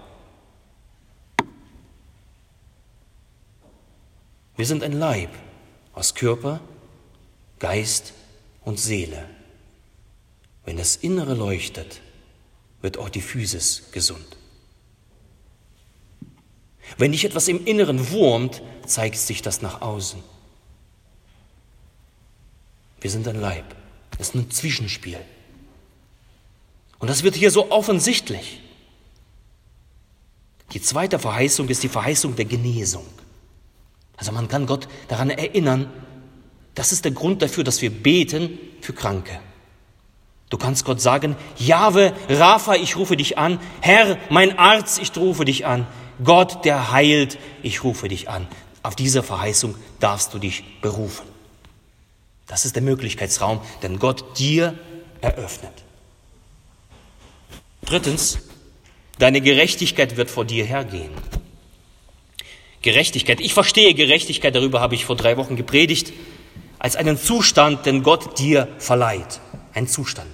Wir 4.55 4.65
sind 4.65 4.83
ein 4.83 4.93
Leib 4.93 5.29
aus 5.93 6.15
Körper, 6.15 6.59
Geist 7.59 8.13
und 8.63 8.79
Seele. 8.79 9.29
Wenn 10.65 10.77
das 10.77 10.97
Innere 10.97 11.33
leuchtet, 11.33 12.01
wird 12.81 12.97
auch 12.97 13.09
die 13.09 13.21
Physis 13.21 13.91
gesund. 13.91 14.37
Wenn 16.97 17.11
dich 17.11 17.25
etwas 17.25 17.47
im 17.47 17.65
Inneren 17.65 18.11
wurmt, 18.11 18.61
zeigt 18.85 19.17
sich 19.17 19.41
das 19.41 19.61
nach 19.61 19.81
außen. 19.81 20.21
Wir 23.01 23.09
sind 23.09 23.27
ein 23.27 23.39
Leib. 23.39 23.65
Das 24.17 24.29
ist 24.29 24.35
ein 24.35 24.51
Zwischenspiel. 24.51 25.19
Und 26.99 27.09
das 27.09 27.23
wird 27.23 27.35
hier 27.35 27.51
so 27.51 27.71
offensichtlich. 27.71 28.61
Die 30.73 30.81
zweite 30.81 31.17
Verheißung 31.17 31.69
ist 31.69 31.81
die 31.83 31.89
Verheißung 31.89 32.35
der 32.35 32.45
Genesung. 32.45 33.05
Also 34.17 34.31
man 34.31 34.47
kann 34.47 34.65
Gott 34.65 34.87
daran 35.07 35.29
erinnern, 35.29 35.89
das 36.75 36.91
ist 36.91 37.05
der 37.05 37.13
Grund 37.13 37.41
dafür, 37.41 37.63
dass 37.63 37.81
wir 37.81 37.89
beten 37.89 38.59
für 38.81 38.93
Kranke. 38.93 39.39
Du 40.49 40.57
kannst 40.57 40.83
Gott 40.83 40.99
sagen, 40.99 41.35
Jahwe, 41.57 42.13
Rapha, 42.27 42.75
ich 42.75 42.95
rufe 42.97 43.15
dich 43.15 43.37
an. 43.37 43.59
Herr, 43.81 44.17
mein 44.29 44.57
Arzt, 44.57 44.99
ich 44.99 45.15
rufe 45.15 45.45
dich 45.45 45.65
an. 45.65 45.87
Gott, 46.23 46.65
der 46.65 46.91
heilt, 46.91 47.37
ich 47.63 47.83
rufe 47.83 48.07
dich 48.07 48.29
an. 48.29 48.47
Auf 48.83 48.95
diese 48.95 49.23
Verheißung 49.23 49.75
darfst 49.99 50.33
du 50.33 50.39
dich 50.39 50.63
berufen. 50.81 51.28
Das 52.49 52.65
ist 52.65 52.75
der 52.75 52.81
Möglichkeitsraum, 52.81 53.61
den 53.83 53.99
Gott 53.99 54.37
dir 54.39 54.77
eröffnet. 55.21 55.71
Drittens, 57.85 58.39
deine 59.19 59.39
Gerechtigkeit 59.39 60.17
wird 60.17 60.31
vor 60.31 60.45
dir 60.45 60.65
hergehen. 60.65 61.11
Gerechtigkeit. 62.81 63.39
Ich 63.39 63.53
verstehe 63.53 63.93
Gerechtigkeit, 63.93 64.55
darüber 64.55 64.81
habe 64.81 64.95
ich 64.95 65.05
vor 65.05 65.15
drei 65.15 65.37
Wochen 65.37 65.55
gepredigt 65.55 66.11
als 66.79 66.95
einen 66.95 67.17
Zustand, 67.17 67.85
den 67.85 68.01
Gott 68.03 68.39
dir 68.39 68.67
verleiht. 68.79 69.41
Ein 69.73 69.87
Zustand. 69.87 70.31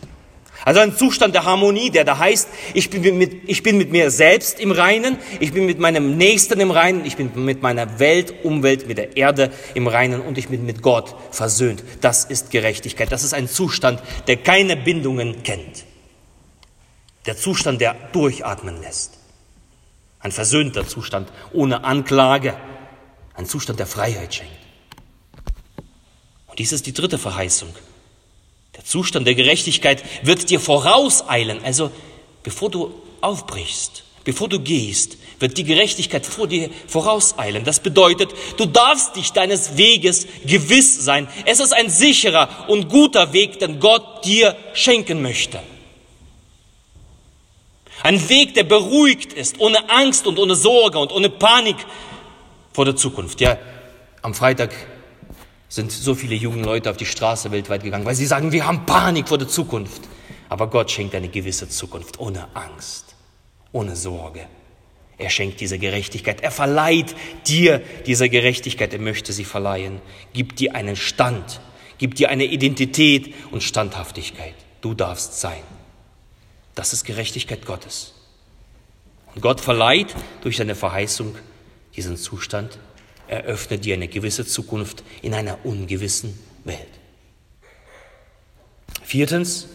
Also 0.66 0.80
ein 0.80 0.98
Zustand 0.98 1.36
der 1.36 1.46
Harmonie, 1.46 1.92
der 1.92 2.04
da 2.06 2.18
heißt, 2.18 2.50
ich 2.74 2.90
bin, 2.90 3.20
mit, 3.20 3.48
ich 3.48 3.62
bin 3.62 3.78
mit 3.78 3.92
mir 3.92 4.10
selbst 4.10 4.60
im 4.60 4.72
Reinen, 4.72 5.20
ich 5.40 5.54
bin 5.54 5.68
mit 5.68 5.78
meinem 5.78 6.18
Nächsten 6.18 6.60
im 6.60 6.72
Reinen, 6.72 7.06
ich 7.06 7.18
bin 7.18 7.32
mit 7.46 7.62
meiner 7.62 8.00
Welt, 8.00 8.34
Umwelt, 8.44 8.88
mit 8.88 8.98
der 8.98 9.16
Erde 9.16 9.52
im 9.76 9.86
Reinen 9.86 10.22
und 10.22 10.40
ich 10.40 10.48
bin 10.48 10.66
mit 10.66 10.82
Gott 10.82 11.16
versöhnt. 11.30 11.84
Das 12.02 12.26
ist 12.26 12.50
Gerechtigkeit. 12.50 13.12
Das 13.12 13.24
ist 13.24 13.36
ein 13.36 13.48
Zustand, 13.48 14.02
der 14.26 14.38
keine 14.38 14.76
Bindungen 14.76 15.44
kennt. 15.44 15.86
Der 17.28 17.38
Zustand, 17.38 17.80
der 17.80 17.96
durchatmen 18.12 18.82
lässt. 18.82 19.20
Ein 20.20 20.32
versöhnter 20.32 20.88
Zustand, 20.88 21.32
ohne 21.54 21.84
Anklage. 21.84 22.56
Ein 23.36 23.46
Zustand, 23.46 23.78
der 23.78 23.88
Freiheit 23.88 24.34
schenkt. 24.34 24.52
Und 26.48 26.58
dies 26.58 26.72
ist 26.72 26.88
die 26.88 26.94
dritte 26.94 27.20
Verheißung. 27.20 27.70
Der 28.76 28.86
Zustand 28.86 29.28
der 29.28 29.36
Gerechtigkeit 29.36 30.04
wird 30.24 30.50
dir 30.50 30.60
vorauseilen. 30.60 31.64
Also 31.64 31.92
bevor 32.44 32.70
du 32.70 32.94
aufbrichst, 33.22 34.04
bevor 34.24 34.50
du 34.50 34.60
gehst, 34.60 35.18
wird 35.40 35.58
die 35.58 35.64
Gerechtigkeit 35.64 36.26
vor 36.26 36.48
dir 36.48 36.70
vorauseilen. 36.88 37.64
Das 37.64 37.80
bedeutet, 37.80 38.34
du 38.58 38.66
darfst 38.66 39.16
dich 39.16 39.32
deines 39.32 39.78
Weges 39.78 40.28
gewiss 40.46 41.04
sein. 41.04 41.28
Es 41.46 41.60
ist 41.60 41.74
ein 41.74 41.90
sicherer 41.90 42.50
und 42.68 42.90
guter 42.90 43.34
Weg, 43.34 43.60
den 43.60 43.80
Gott 43.80 44.26
dir 44.26 44.56
schenken 44.74 45.22
möchte. 45.22 45.60
Ein 48.04 48.30
Weg, 48.30 48.54
der 48.54 48.64
beruhigt 48.64 49.34
ist, 49.34 49.60
ohne 49.60 49.90
Angst 49.90 50.28
und 50.28 50.38
ohne 50.38 50.56
Sorge 50.56 51.00
und 51.00 51.12
ohne 51.12 51.30
Panik 51.30 51.78
vor 52.72 52.86
der 52.86 52.96
Zukunft. 52.96 53.42
Ja, 53.42 53.58
am 54.22 54.34
Freitag 54.34 54.76
sind 55.76 55.92
so 55.92 56.16
viele 56.16 56.36
junge 56.36 56.64
Leute 56.64 56.90
auf 56.90 56.96
die 56.96 57.06
Straße 57.06 57.52
weltweit 57.52 57.84
gegangen, 57.84 58.06
weil 58.06 58.16
sie 58.16 58.26
sagen, 58.26 58.54
wir 58.54 58.66
haben 58.66 58.86
Panik 58.86 59.28
vor 59.28 59.38
der 59.38 59.50
Zukunft. 59.50 60.04
Aber 60.48 60.70
Gott 60.70 60.90
schenkt 60.90 61.14
eine 61.16 61.28
gewisse 61.28 61.68
Zukunft 61.68 62.18
ohne 62.20 62.48
Angst, 62.56 63.16
ohne 63.74 63.96
Sorge. 63.96 64.48
Er 65.18 65.30
schenkt 65.30 65.60
diese 65.60 65.78
Gerechtigkeit. 65.78 66.42
Er 66.42 66.52
verleiht 66.52 67.16
dir 67.48 67.82
diese 68.06 68.30
Gerechtigkeit. 68.30 68.94
Er 68.94 69.00
möchte 69.00 69.34
sie 69.34 69.44
verleihen. 69.44 70.02
Gibt 70.34 70.60
dir 70.60 70.76
einen 70.76 70.96
Stand. 70.96 71.60
Gibt 71.98 72.20
dir 72.20 72.30
eine 72.30 72.46
Identität 72.46 73.34
und 73.52 73.62
Standhaftigkeit. 73.62 74.56
Du 74.82 74.94
darfst 74.94 75.40
sein. 75.42 75.64
Das 76.74 76.94
ist 76.94 77.04
Gerechtigkeit 77.04 77.66
Gottes. 77.66 78.14
Und 79.34 79.42
Gott 79.42 79.60
verleiht 79.60 80.16
durch 80.42 80.58
seine 80.58 80.76
Verheißung 80.76 81.36
diesen 81.96 82.16
Zustand 82.16 82.78
eröffnet 83.28 83.86
dir 83.86 83.96
eine 83.96 84.08
gewisse 84.08 84.46
Zukunft 84.46 85.04
in 85.22 85.34
einer 85.34 85.58
ungewissen 85.64 86.38
Welt. 86.64 86.80
Viertens, 89.04 89.68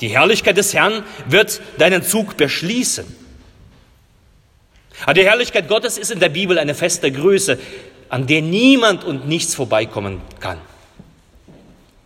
die 0.00 0.08
Herrlichkeit 0.08 0.56
des 0.56 0.74
Herrn 0.74 1.04
wird 1.26 1.60
deinen 1.78 2.02
Zug 2.02 2.36
beschließen. 2.36 3.04
Aber 5.04 5.14
die 5.14 5.24
Herrlichkeit 5.24 5.68
Gottes 5.68 5.98
ist 5.98 6.10
in 6.10 6.20
der 6.20 6.28
Bibel 6.28 6.58
eine 6.58 6.74
feste 6.74 7.10
Größe, 7.10 7.58
an 8.08 8.26
der 8.26 8.42
niemand 8.42 9.04
und 9.04 9.26
nichts 9.26 9.54
vorbeikommen 9.54 10.20
kann. 10.40 10.58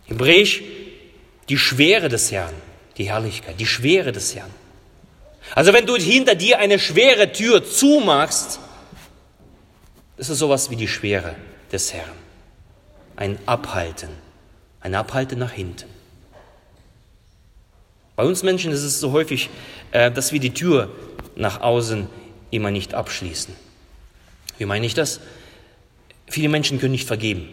Hebräisch 0.05 0.61
die 1.49 1.57
Schwere 1.57 2.09
des 2.09 2.31
Herrn, 2.31 2.53
die 2.97 3.09
Herrlichkeit, 3.09 3.59
die 3.59 3.65
Schwere 3.65 4.11
des 4.11 4.35
Herrn. 4.35 4.49
Also 5.55 5.73
wenn 5.73 5.85
du 5.85 5.95
hinter 5.95 6.35
dir 6.35 6.59
eine 6.59 6.79
schwere 6.79 7.31
Tür 7.31 7.63
zumachst, 7.63 8.59
ist 10.17 10.29
es 10.29 10.39
sowas 10.39 10.69
wie 10.69 10.75
die 10.75 10.87
Schwere 10.87 11.35
des 11.71 11.93
Herrn. 11.93 12.17
Ein 13.15 13.37
Abhalten, 13.45 14.09
ein 14.81 14.95
Abhalten 14.95 15.39
nach 15.39 15.51
hinten. 15.51 15.85
Bei 18.15 18.23
uns 18.23 18.41
Menschen 18.41 18.71
ist 18.71 18.83
es 18.83 18.99
so 18.99 19.11
häufig, 19.11 19.49
äh, 19.91 20.11
dass 20.11 20.31
wir 20.31 20.39
die 20.39 20.53
Tür 20.53 20.89
nach 21.35 21.61
außen 21.61 22.07
immer 22.49 22.71
nicht 22.71 22.93
abschließen. 22.93 23.55
Wie 24.57 24.65
meine 24.65 24.85
ich 24.85 24.95
das? 24.95 25.19
Viele 26.27 26.49
Menschen 26.49 26.79
können 26.79 26.93
nicht 26.93 27.07
vergeben. 27.07 27.47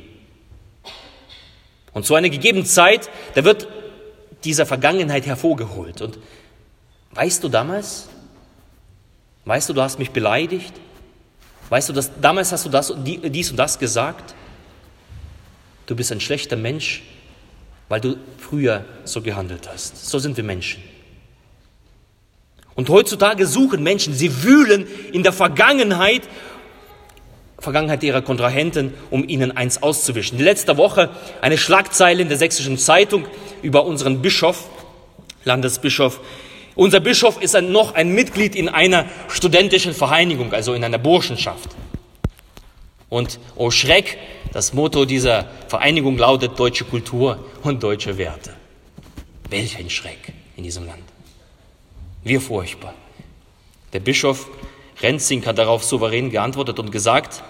Und 1.92 2.06
zu 2.06 2.14
einer 2.14 2.30
gegebenen 2.30 2.66
Zeit, 2.66 3.10
da 3.34 3.44
wird 3.44 3.68
dieser 4.42 4.66
Vergangenheit 4.66 5.26
hervorgeholt. 5.26 6.00
Und 6.00 6.18
weißt 7.12 7.44
du 7.44 7.48
damals, 7.48 8.08
weißt 9.44 9.68
du, 9.68 9.74
du 9.74 9.82
hast 9.82 9.98
mich 9.98 10.10
beleidigt? 10.10 10.72
Weißt 11.70 11.88
du, 11.88 11.92
dass, 11.92 12.10
damals 12.20 12.52
hast 12.52 12.66
du 12.66 12.68
das, 12.68 12.92
dies 12.96 13.50
und 13.50 13.56
das 13.56 13.78
gesagt? 13.78 14.34
Du 15.86 15.96
bist 15.96 16.12
ein 16.12 16.20
schlechter 16.20 16.56
Mensch, 16.56 17.02
weil 17.88 18.00
du 18.00 18.16
früher 18.38 18.84
so 19.04 19.20
gehandelt 19.20 19.68
hast. 19.70 20.08
So 20.08 20.18
sind 20.18 20.36
wir 20.36 20.44
Menschen. 20.44 20.82
Und 22.74 22.88
heutzutage 22.88 23.46
suchen 23.46 23.82
Menschen, 23.82 24.14
sie 24.14 24.42
wühlen 24.42 24.86
in 25.12 25.22
der 25.22 25.32
Vergangenheit, 25.32 26.22
Vergangenheit 27.58 28.02
ihrer 28.02 28.20
Kontrahenten, 28.20 28.92
um 29.10 29.26
ihnen 29.26 29.56
eins 29.56 29.82
auszuwischen. 29.82 30.38
Letzte 30.38 30.76
Woche 30.76 31.10
eine 31.40 31.56
Schlagzeile 31.56 32.20
in 32.20 32.28
der 32.28 32.36
sächsischen 32.36 32.76
Zeitung 32.78 33.26
über 33.62 33.86
unseren 33.86 34.22
Bischof, 34.22 34.68
Landesbischof. 35.44 36.20
Unser 36.76 37.00
Bischof 37.00 37.40
ist 37.40 37.54
ein, 37.54 37.70
noch 37.70 37.94
ein 37.94 38.14
Mitglied 38.14 38.56
in 38.56 38.68
einer 38.68 39.06
studentischen 39.28 39.94
Vereinigung, 39.94 40.52
also 40.52 40.74
in 40.74 40.82
einer 40.82 40.98
Burschenschaft. 40.98 41.70
Und 43.08 43.38
oh 43.54 43.70
Schreck, 43.70 44.18
das 44.52 44.72
Motto 44.72 45.04
dieser 45.04 45.48
Vereinigung 45.68 46.18
lautet 46.18 46.58
deutsche 46.58 46.84
Kultur 46.84 47.44
und 47.62 47.82
deutsche 47.82 48.18
Werte. 48.18 48.54
Welch 49.50 49.78
ein 49.78 49.88
Schreck 49.88 50.32
in 50.56 50.64
diesem 50.64 50.86
Land. 50.86 51.04
Wie 52.24 52.38
furchtbar. 52.38 52.94
Der 53.92 54.00
Bischof 54.00 54.48
Renzing 55.00 55.44
hat 55.46 55.58
darauf 55.58 55.84
souverän 55.84 56.30
geantwortet 56.30 56.78
und 56.78 56.90
gesagt, 56.90 57.44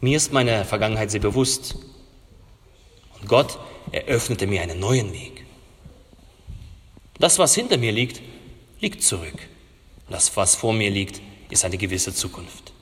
mir 0.00 0.16
ist 0.16 0.32
meine 0.32 0.64
Vergangenheit 0.64 1.10
sehr 1.10 1.20
bewusst. 1.20 1.76
Und 3.20 3.28
Gott 3.28 3.58
eröffnete 3.92 4.46
mir 4.46 4.62
einen 4.62 4.80
neuen 4.80 5.12
Weg. 5.12 5.44
Das, 7.18 7.38
was 7.38 7.54
hinter 7.54 7.76
mir 7.76 7.92
liegt, 7.92 8.22
liegt 8.80 9.02
zurück. 9.02 9.38
Das, 10.08 10.36
was 10.36 10.56
vor 10.56 10.72
mir 10.72 10.90
liegt, 10.90 11.20
ist 11.50 11.64
eine 11.64 11.78
gewisse 11.78 12.14
Zukunft. 12.14 12.72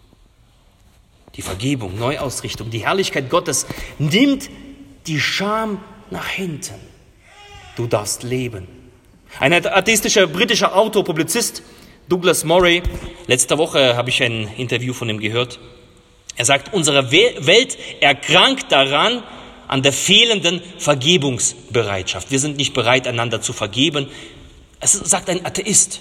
Die 1.34 1.42
Vergebung, 1.42 1.98
Neuausrichtung, 1.98 2.70
die 2.70 2.84
Herrlichkeit 2.84 3.30
Gottes 3.30 3.66
nimmt 3.98 4.50
die 5.06 5.20
Scham 5.20 5.80
nach 6.10 6.28
hinten. 6.28 6.74
Du 7.76 7.86
darfst 7.86 8.22
leben. 8.22 8.66
Ein 9.38 9.52
atheistischer 9.52 10.26
britischer 10.26 10.74
Autor, 10.74 11.04
Publizist, 11.04 11.62
Douglas 12.08 12.44
Murray, 12.44 12.82
letzte 13.26 13.58
Woche 13.58 13.94
habe 13.94 14.08
ich 14.08 14.22
ein 14.22 14.48
Interview 14.56 14.94
von 14.94 15.08
ihm 15.10 15.20
gehört. 15.20 15.60
Er 16.36 16.44
sagt, 16.44 16.72
unsere 16.72 17.12
Welt 17.12 17.78
erkrankt 18.00 18.72
daran, 18.72 19.22
an 19.66 19.82
der 19.82 19.92
fehlenden 19.92 20.62
Vergebungsbereitschaft. 20.78 22.30
Wir 22.30 22.38
sind 22.38 22.56
nicht 22.56 22.72
bereit, 22.72 23.06
einander 23.06 23.42
zu 23.42 23.52
vergeben. 23.52 24.08
Es 24.80 24.92
sagt 24.92 25.28
ein 25.28 25.44
Atheist. 25.44 26.00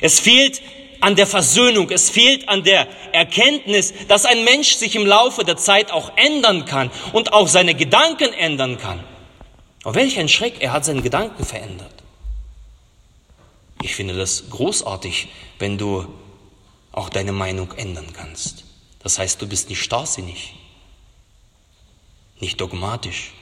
Es 0.00 0.20
fehlt 0.20 0.60
an 1.00 1.16
der 1.16 1.26
Versöhnung, 1.26 1.90
es 1.90 2.10
fehlt 2.10 2.48
an 2.48 2.64
der 2.64 2.88
Erkenntnis, 3.12 3.92
dass 4.08 4.24
ein 4.24 4.44
Mensch 4.44 4.74
sich 4.74 4.96
im 4.96 5.06
Laufe 5.06 5.44
der 5.44 5.56
Zeit 5.56 5.90
auch 5.90 6.16
ändern 6.16 6.64
kann 6.64 6.90
und 7.12 7.32
auch 7.32 7.48
seine 7.48 7.74
Gedanken 7.74 8.32
ändern 8.32 8.78
kann. 8.78 9.04
Aber 9.82 9.94
welch 9.96 10.18
ein 10.18 10.30
Schreck, 10.30 10.56
er 10.60 10.72
hat 10.72 10.84
seine 10.84 11.02
Gedanken 11.02 11.44
verändert. 11.44 11.92
Ich 13.82 13.94
finde 13.94 14.14
das 14.14 14.48
großartig, 14.48 15.28
wenn 15.58 15.76
du 15.76 16.08
auch 16.92 17.10
deine 17.10 17.32
Meinung 17.32 17.72
ändern 17.72 18.06
kannst. 18.14 18.64
Das 19.00 19.18
heißt, 19.18 19.42
du 19.42 19.46
bist 19.46 19.68
nicht 19.68 19.82
starrsinnig, 19.82 20.54
nicht 22.40 22.58
dogmatisch. 22.60 23.32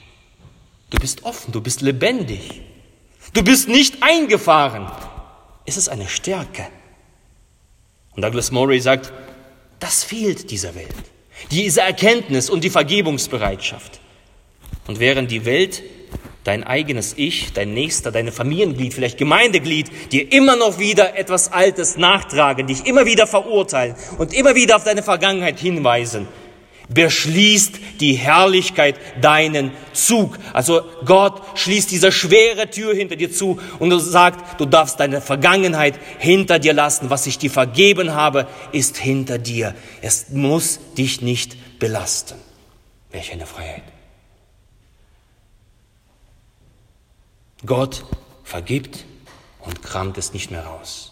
Du 0.93 0.99
bist 0.99 1.25
offen, 1.25 1.53
du 1.53 1.63
bist 1.63 1.81
lebendig. 1.81 2.61
Du 3.33 3.43
bist 3.43 3.67
nicht 3.67 4.03
eingefahren. 4.03 4.87
Es 5.65 5.79
ist 5.79 5.89
eine 5.89 6.07
Stärke. 6.07 6.67
Und 8.15 8.23
Douglas 8.23 8.51
Murray 8.51 8.79
sagt, 8.79 9.11
das 9.81 10.05
fehlt 10.05 10.51
dieser 10.51 10.75
Welt. 10.75 10.95
Diese 11.51 11.81
Erkenntnis 11.81 12.51
und 12.51 12.63
die 12.63 12.69
Vergebungsbereitschaft. 12.69 14.01
Und 14.87 15.01
während 15.01 15.31
die 15.31 15.47
Welt 15.47 15.83
dein 16.45 16.63
eigenes 16.63 17.15
Ich, 17.17 17.55
dein 17.55 17.73
Nächster, 17.73 18.13
deine 18.13 18.31
Familienglied, 18.31 18.93
vielleicht 18.93 19.17
Gemeindeglied, 19.17 20.13
dir 20.13 20.31
immer 20.31 20.57
noch 20.57 20.79
wieder 20.79 21.17
etwas 21.17 21.53
Altes 21.53 21.97
nachtragen, 21.97 22.67
dich 22.67 22.85
immer 22.85 23.07
wieder 23.07 23.27
verurteilen 23.27 23.95
und 24.19 24.35
immer 24.35 24.55
wieder 24.55 24.77
auf 24.77 24.85
deine 24.85 25.03
Vergangenheit 25.03 25.59
hinweisen, 25.59 26.29
beschließt 26.95 27.75
die 28.01 28.15
Herrlichkeit 28.15 28.97
deinen 29.21 29.73
Zug. 29.93 30.39
Also 30.53 30.83
Gott 31.05 31.43
schließt 31.59 31.91
diese 31.91 32.13
schwere 32.13 32.71
Tür 32.71 32.95
hinter 32.95 33.17
dir 33.17 33.33
zu 33.33 33.61
und 33.79 33.91
du 33.91 33.99
sagst, 33.99 34.41
du 34.59 34.67
darfst 34.67 35.01
deine 35.01 35.21
Vergangenheit 35.21 35.99
hinter 36.19 36.59
dir 36.59 36.73
lassen. 36.73 37.11
Was 37.11 37.27
ich 37.27 37.39
dir 37.39 37.51
vergeben 37.51 38.15
habe, 38.15 38.47
ist 38.73 38.97
hinter 38.97 39.39
dir. 39.39 39.75
Es 40.01 40.31
muss 40.31 40.81
dich 40.97 41.21
nicht 41.21 41.79
belasten. 41.79 42.39
Welch 43.11 43.33
eine 43.33 43.47
Freiheit. 43.47 43.83
Gott 47.65 48.05
vergibt 48.45 49.05
und 49.61 49.83
kramt 49.83 50.19
es 50.19 50.33
nicht 50.33 50.51
mehr 50.51 50.65
raus. 50.65 51.12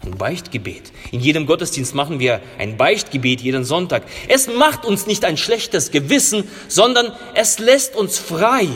Ein 0.00 0.18
Beichtgebet. 0.18 0.92
In 1.10 1.20
jedem 1.20 1.46
Gottesdienst 1.46 1.94
machen 1.94 2.18
wir 2.18 2.40
ein 2.58 2.76
Beichtgebet 2.76 3.40
jeden 3.40 3.64
Sonntag. 3.64 4.04
Es 4.28 4.46
macht 4.46 4.84
uns 4.84 5.06
nicht 5.06 5.24
ein 5.24 5.36
schlechtes 5.36 5.90
Gewissen, 5.90 6.44
sondern 6.68 7.12
es 7.34 7.58
lässt 7.58 7.96
uns 7.96 8.18
frei. 8.18 8.68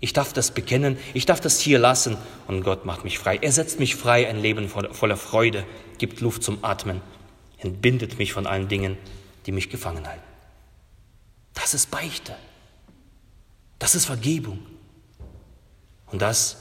Ich 0.00 0.12
darf 0.12 0.32
das 0.32 0.52
bekennen, 0.52 0.96
ich 1.12 1.26
darf 1.26 1.40
das 1.40 1.60
hier 1.60 1.78
lassen 1.78 2.16
und 2.46 2.62
Gott 2.62 2.84
macht 2.84 3.04
mich 3.04 3.18
frei. 3.18 3.38
Er 3.42 3.52
setzt 3.52 3.80
mich 3.80 3.96
frei, 3.96 4.28
ein 4.28 4.40
Leben 4.40 4.68
voller 4.68 5.16
Freude, 5.16 5.64
gibt 5.98 6.20
Luft 6.20 6.42
zum 6.42 6.64
Atmen, 6.64 7.00
entbindet 7.58 8.18
mich 8.18 8.32
von 8.32 8.46
allen 8.46 8.68
Dingen, 8.68 8.96
die 9.46 9.52
mich 9.52 9.70
gefangen 9.70 10.06
halten. 10.06 10.22
Das 11.54 11.74
ist 11.74 11.90
Beichte. 11.90 12.36
Das 13.80 13.94
ist 13.94 14.06
Vergebung. 14.06 14.60
Und 16.06 16.22
das 16.22 16.56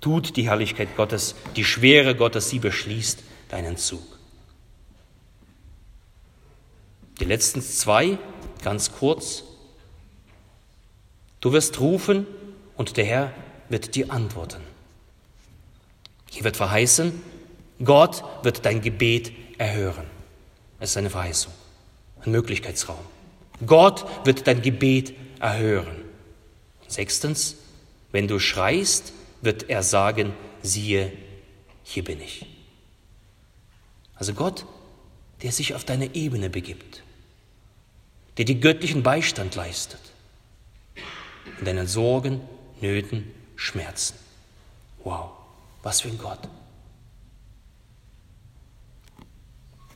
tut 0.00 0.36
die 0.36 0.48
Herrlichkeit 0.48 0.96
Gottes, 0.96 1.34
die 1.56 1.64
Schwere 1.64 2.14
Gottes, 2.14 2.50
sie 2.50 2.58
beschließt 2.58 3.22
deinen 3.48 3.76
Zug. 3.76 4.02
Die 7.20 7.24
letzten 7.24 7.62
zwei, 7.62 8.18
ganz 8.62 8.92
kurz. 8.92 9.42
Du 11.40 11.52
wirst 11.52 11.80
rufen 11.80 12.26
und 12.76 12.96
der 12.96 13.04
Herr 13.04 13.32
wird 13.68 13.94
dir 13.94 14.12
antworten. 14.12 14.62
Hier 16.30 16.44
wird 16.44 16.56
verheißen, 16.56 17.20
Gott 17.84 18.22
wird 18.42 18.64
dein 18.64 18.80
Gebet 18.80 19.32
erhören. 19.56 20.06
Es 20.78 20.90
ist 20.90 20.96
eine 20.96 21.10
Verheißung, 21.10 21.52
ein 22.24 22.30
Möglichkeitsraum. 22.30 23.04
Gott 23.66 24.06
wird 24.24 24.46
dein 24.46 24.62
Gebet 24.62 25.14
erhören. 25.40 26.02
Sechstens, 26.86 27.56
wenn 28.12 28.28
du 28.28 28.38
schreist, 28.38 29.12
wird 29.40 29.68
er 29.68 29.82
sagen, 29.82 30.32
siehe, 30.62 31.12
hier 31.84 32.04
bin 32.04 32.20
ich. 32.20 32.46
Also 34.14 34.34
Gott, 34.34 34.66
der 35.42 35.52
sich 35.52 35.74
auf 35.74 35.84
deine 35.84 36.14
Ebene 36.14 36.50
begibt, 36.50 37.02
der 38.36 38.44
dir 38.44 38.56
göttlichen 38.56 39.02
Beistand 39.02 39.54
leistet 39.54 40.00
in 41.58 41.64
deinen 41.64 41.86
Sorgen, 41.86 42.40
Nöten, 42.80 43.32
Schmerzen. 43.56 44.14
Wow, 45.02 45.30
was 45.82 46.00
für 46.00 46.08
ein 46.08 46.18
Gott. 46.18 46.40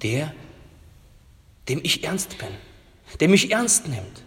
Der, 0.02 0.34
dem 1.68 1.80
ich 1.82 2.02
ernst 2.02 2.38
bin, 2.38 2.48
der 3.20 3.28
mich 3.28 3.50
ernst 3.52 3.86
nimmt, 3.86 4.22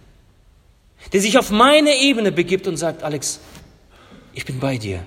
der 1.12 1.22
sich 1.22 1.38
auf 1.38 1.50
meine 1.50 1.96
Ebene 1.96 2.32
begibt 2.32 2.68
und 2.68 2.78
sagt, 2.78 3.04
Alex, 3.04 3.40
ich 4.36 4.46
bin 4.46 4.60
bei 4.60 4.78
dir. 4.78 5.04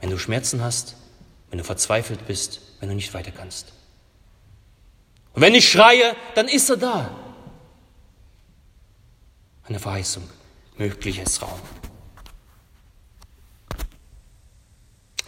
Wenn 0.00 0.10
du 0.10 0.18
Schmerzen 0.18 0.62
hast, 0.62 0.96
wenn 1.50 1.58
du 1.58 1.64
verzweifelt 1.64 2.26
bist, 2.26 2.60
wenn 2.80 2.88
du 2.88 2.94
nicht 2.94 3.12
weiter 3.12 3.30
kannst. 3.30 3.72
Und 5.34 5.42
wenn 5.42 5.54
ich 5.54 5.68
schreie, 5.68 6.16
dann 6.34 6.48
ist 6.48 6.70
er 6.70 6.76
da. 6.76 7.10
Eine 9.64 9.80
Verheißung, 9.80 10.28
mögliches 10.76 11.42
Raum. 11.42 11.60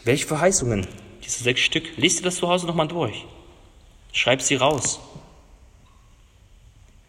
Welche 0.04 0.26
Verheißungen? 0.26 0.86
Diese 1.24 1.42
sechs 1.42 1.62
Stück. 1.62 1.96
Lies 1.96 2.16
dir 2.16 2.22
das 2.22 2.36
zu 2.36 2.48
Hause 2.48 2.66
nochmal 2.66 2.86
durch. 2.86 3.24
Schreib 4.12 4.40
sie 4.40 4.54
raus. 4.54 5.00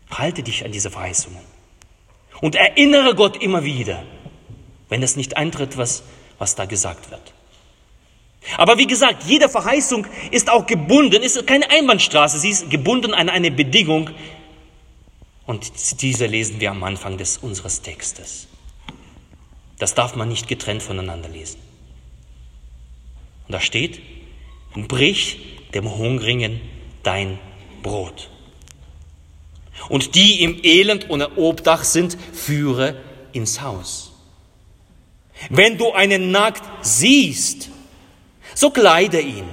Halte 0.09 0.41
dich 0.41 0.65
an 0.65 0.71
diese 0.71 0.89
Verheißungen. 0.89 1.43
Und 2.41 2.55
erinnere 2.55 3.13
Gott 3.13 3.41
immer 3.41 3.63
wieder, 3.63 4.03
wenn 4.89 5.03
es 5.03 5.15
nicht 5.15 5.37
eintritt, 5.37 5.77
was, 5.77 6.03
was 6.37 6.55
da 6.55 6.65
gesagt 6.65 7.11
wird. 7.11 7.33
Aber 8.55 8.77
wie 8.77 8.87
gesagt, 8.87 9.23
jede 9.25 9.49
Verheißung 9.49 10.07
ist 10.31 10.49
auch 10.49 10.65
gebunden, 10.65 11.21
ist 11.21 11.45
keine 11.45 11.69
Einbahnstraße, 11.69 12.39
sie 12.39 12.49
ist 12.49 12.69
gebunden 12.69 13.13
an 13.13 13.29
eine 13.29 13.51
Bedingung. 13.51 14.11
Und 15.45 16.01
diese 16.01 16.25
lesen 16.25 16.59
wir 16.59 16.71
am 16.71 16.83
Anfang 16.83 17.17
des, 17.17 17.37
unseres 17.37 17.81
Textes. 17.81 18.47
Das 19.79 19.95
darf 19.95 20.15
man 20.15 20.29
nicht 20.29 20.47
getrennt 20.47 20.81
voneinander 20.81 21.29
lesen. 21.29 21.59
Und 23.47 23.53
da 23.53 23.59
steht, 23.59 24.01
brich 24.75 25.39
dem 25.73 25.97
Hungrigen 25.97 26.61
dein 27.03 27.39
Brot. 27.81 28.29
Und 29.89 30.15
die 30.15 30.41
im 30.41 30.63
Elend 30.63 31.09
ohne 31.09 31.37
Obdach 31.37 31.83
sind, 31.83 32.17
führe 32.33 33.01
ins 33.31 33.61
Haus. 33.61 34.06
Wenn 35.49 35.77
du 35.77 35.91
einen 35.91 36.31
nackt 36.31 36.63
siehst, 36.81 37.69
so 38.53 38.71
kleide 38.71 39.19
ihn 39.19 39.47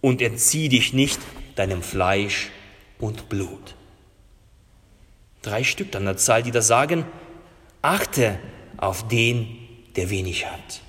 und 0.00 0.22
entzieh 0.22 0.68
dich 0.68 0.92
nicht 0.92 1.20
deinem 1.56 1.82
Fleisch 1.82 2.50
und 2.98 3.28
Blut. 3.28 3.74
Drei 5.42 5.64
Stück 5.64 5.94
an 5.96 6.04
der 6.04 6.16
Zahl, 6.16 6.42
die 6.42 6.52
da 6.52 6.62
sagen, 6.62 7.04
achte 7.82 8.38
auf 8.76 9.08
den, 9.08 9.58
der 9.96 10.10
wenig 10.10 10.46
hat. 10.46 10.80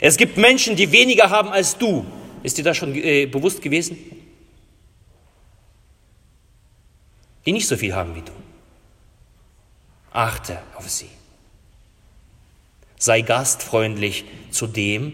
Es 0.00 0.16
gibt 0.16 0.36
Menschen, 0.36 0.76
die 0.76 0.92
weniger 0.92 1.30
haben 1.30 1.48
als 1.48 1.76
du. 1.76 2.06
Ist 2.42 2.56
dir 2.58 2.62
das 2.62 2.76
schon 2.76 2.94
äh, 2.94 3.26
bewusst 3.26 3.60
gewesen? 3.60 3.98
Die 7.44 7.52
nicht 7.52 7.66
so 7.66 7.76
viel 7.76 7.94
haben 7.94 8.14
wie 8.14 8.22
du. 8.22 8.32
Achte 10.12 10.62
auf 10.76 10.88
sie. 10.88 11.08
Sei 12.98 13.22
gastfreundlich 13.22 14.24
zu 14.50 14.66
dem, 14.66 15.12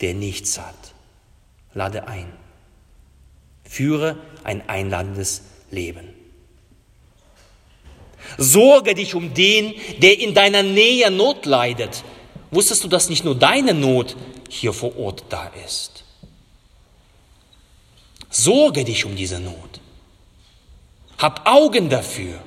der 0.00 0.14
nichts 0.14 0.58
hat. 0.58 0.94
Lade 1.74 2.06
ein. 2.06 2.32
Führe 3.64 4.16
ein 4.44 4.68
einladendes 4.68 5.42
Leben. 5.70 6.14
Sorge 8.38 8.94
dich 8.94 9.14
um 9.14 9.34
den, 9.34 9.74
der 9.98 10.18
in 10.18 10.34
deiner 10.34 10.62
Nähe 10.62 11.10
Not 11.10 11.46
leidet. 11.46 12.04
Wusstest 12.50 12.84
du, 12.84 12.88
dass 12.88 13.08
nicht 13.08 13.24
nur 13.24 13.34
deine 13.34 13.74
Not 13.74 14.16
hier 14.48 14.72
vor 14.72 14.96
Ort 14.96 15.24
da 15.28 15.50
ist? 15.66 16.04
Sorge 18.30 18.84
dich 18.84 19.04
um 19.04 19.16
diese 19.16 19.40
Not. 19.40 19.80
Hab 21.18 21.46
Augen 21.46 21.88
dafür. 21.88 22.38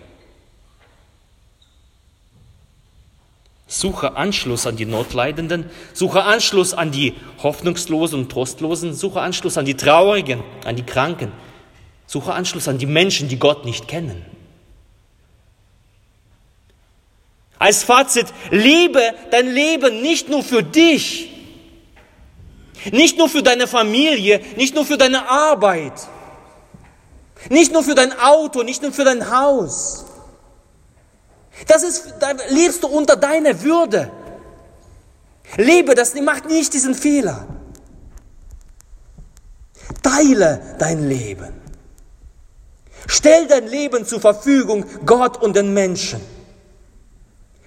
Suche 3.70 4.16
Anschluss 4.16 4.66
an 4.66 4.78
die 4.78 4.86
Notleidenden, 4.86 5.70
suche 5.94 6.24
Anschluss 6.24 6.74
an 6.74 6.92
die 6.92 7.16
Hoffnungslosen 7.44 8.22
und 8.22 8.32
Trostlosen, 8.32 8.94
suche 8.94 9.20
Anschluss 9.20 9.58
an 9.58 9.66
die 9.66 9.76
Traurigen, 9.76 10.42
an 10.64 10.78
die 10.78 10.84
Kranken, 10.84 11.34
suche 12.06 12.34
Anschluss 12.34 12.70
an 12.70 12.78
die 12.78 12.86
Menschen, 12.86 13.28
die 13.28 13.38
Gott 13.38 13.66
nicht 13.66 13.90
kennen. 13.90 14.26
Als 17.60 17.84
Fazit, 17.84 18.28
lebe 18.52 19.02
dein 19.32 19.54
Leben 19.54 20.02
nicht 20.02 20.30
nur 20.30 20.44
für 20.44 20.64
dich, 20.64 21.30
nicht 22.92 23.18
nur 23.18 23.28
für 23.28 23.44
deine 23.44 23.68
Familie, 23.68 24.42
nicht 24.56 24.76
nur 24.76 24.86
für 24.86 24.98
deine 24.98 25.28
Arbeit, 25.30 26.08
nicht 27.50 27.74
nur 27.74 27.84
für 27.84 27.96
dein 27.96 28.18
Auto, 28.18 28.64
nicht 28.64 28.82
nur 28.82 28.92
für 28.92 29.04
dein 29.04 29.30
Haus. 29.30 30.07
Das 31.66 31.84
ist, 31.84 32.14
da 32.20 32.32
lebst 32.50 32.84
du 32.84 32.88
unter 32.88 33.16
deiner 33.16 33.64
Würde. 33.64 34.12
Lebe 35.56 35.96
das, 35.96 36.14
mach 36.22 36.44
nicht 36.46 36.74
diesen 36.74 36.94
Fehler. 36.94 37.48
Teile 40.04 40.62
dein 40.78 41.08
Leben. 41.08 41.54
Stell 43.08 43.48
dein 43.48 43.68
Leben 43.68 44.06
zur 44.06 44.20
Verfügung 44.20 44.86
Gott 45.06 45.42
und 45.42 45.56
den 45.56 45.74
Menschen. 45.74 46.20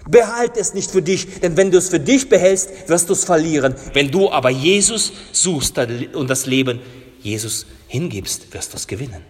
Behalte 0.07 0.59
es 0.59 0.73
nicht 0.73 0.89
für 0.89 1.01
dich, 1.01 1.39
denn 1.41 1.57
wenn 1.57 1.71
du 1.71 1.77
es 1.77 1.89
für 1.89 1.99
dich 1.99 2.29
behältst, 2.29 2.89
wirst 2.89 3.09
du 3.09 3.13
es 3.13 3.23
verlieren. 3.23 3.75
Wenn 3.93 4.11
du 4.11 4.31
aber 4.31 4.49
Jesus 4.49 5.13
suchst 5.31 5.77
und 5.77 6.29
das 6.29 6.45
Leben 6.45 6.81
Jesus 7.21 7.65
hingibst, 7.87 8.53
wirst 8.53 8.73
du 8.73 8.77
es 8.77 8.87
gewinnen. 8.87 9.23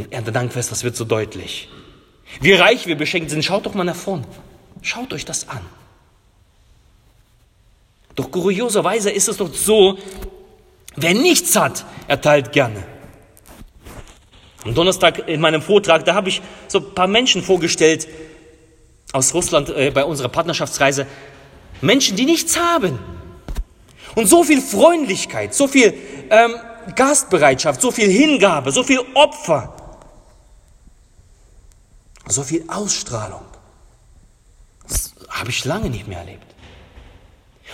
Und 0.00 0.12
Erntedankfest, 0.12 0.72
das 0.72 0.82
wird 0.82 0.96
so 0.96 1.04
deutlich. 1.04 1.68
Wie 2.40 2.54
reich 2.54 2.86
wir 2.86 2.96
beschenkt 2.96 3.30
sind, 3.30 3.44
schaut 3.44 3.66
doch 3.66 3.74
mal 3.74 3.84
nach 3.84 3.96
vorn. 3.96 4.24
Schaut 4.80 5.12
euch 5.12 5.26
das 5.26 5.48
an. 5.48 5.60
Doch 8.14 8.30
kurioserweise 8.30 9.10
ist 9.10 9.28
es 9.28 9.36
doch 9.36 9.52
so, 9.52 9.98
wer 10.96 11.12
nichts 11.12 11.54
hat, 11.54 11.84
erteilt 12.08 12.52
gerne. 12.52 12.82
Am 14.64 14.74
Donnerstag 14.74 15.28
in 15.28 15.40
meinem 15.40 15.60
Vortrag, 15.60 16.06
da 16.06 16.14
habe 16.14 16.30
ich 16.30 16.40
so 16.66 16.78
ein 16.78 16.94
paar 16.94 17.06
Menschen 17.06 17.42
vorgestellt 17.42 18.08
aus 19.12 19.34
Russland 19.34 19.68
äh, 19.68 19.90
bei 19.90 20.04
unserer 20.04 20.28
Partnerschaftsreise. 20.28 21.06
Menschen, 21.82 22.16
die 22.16 22.24
nichts 22.24 22.58
haben. 22.58 22.98
Und 24.14 24.28
so 24.28 24.44
viel 24.44 24.62
Freundlichkeit, 24.62 25.54
so 25.54 25.68
viel 25.68 25.92
ähm, 26.30 26.54
Gastbereitschaft, 26.96 27.82
so 27.82 27.90
viel 27.90 28.08
Hingabe, 28.08 28.72
so 28.72 28.82
viel 28.82 29.00
Opfer 29.12 29.76
so 32.26 32.42
viel 32.42 32.64
Ausstrahlung. 32.68 33.44
Das 34.88 35.14
habe 35.28 35.50
ich 35.50 35.64
lange 35.64 35.90
nicht 35.90 36.08
mehr 36.08 36.18
erlebt. 36.18 36.46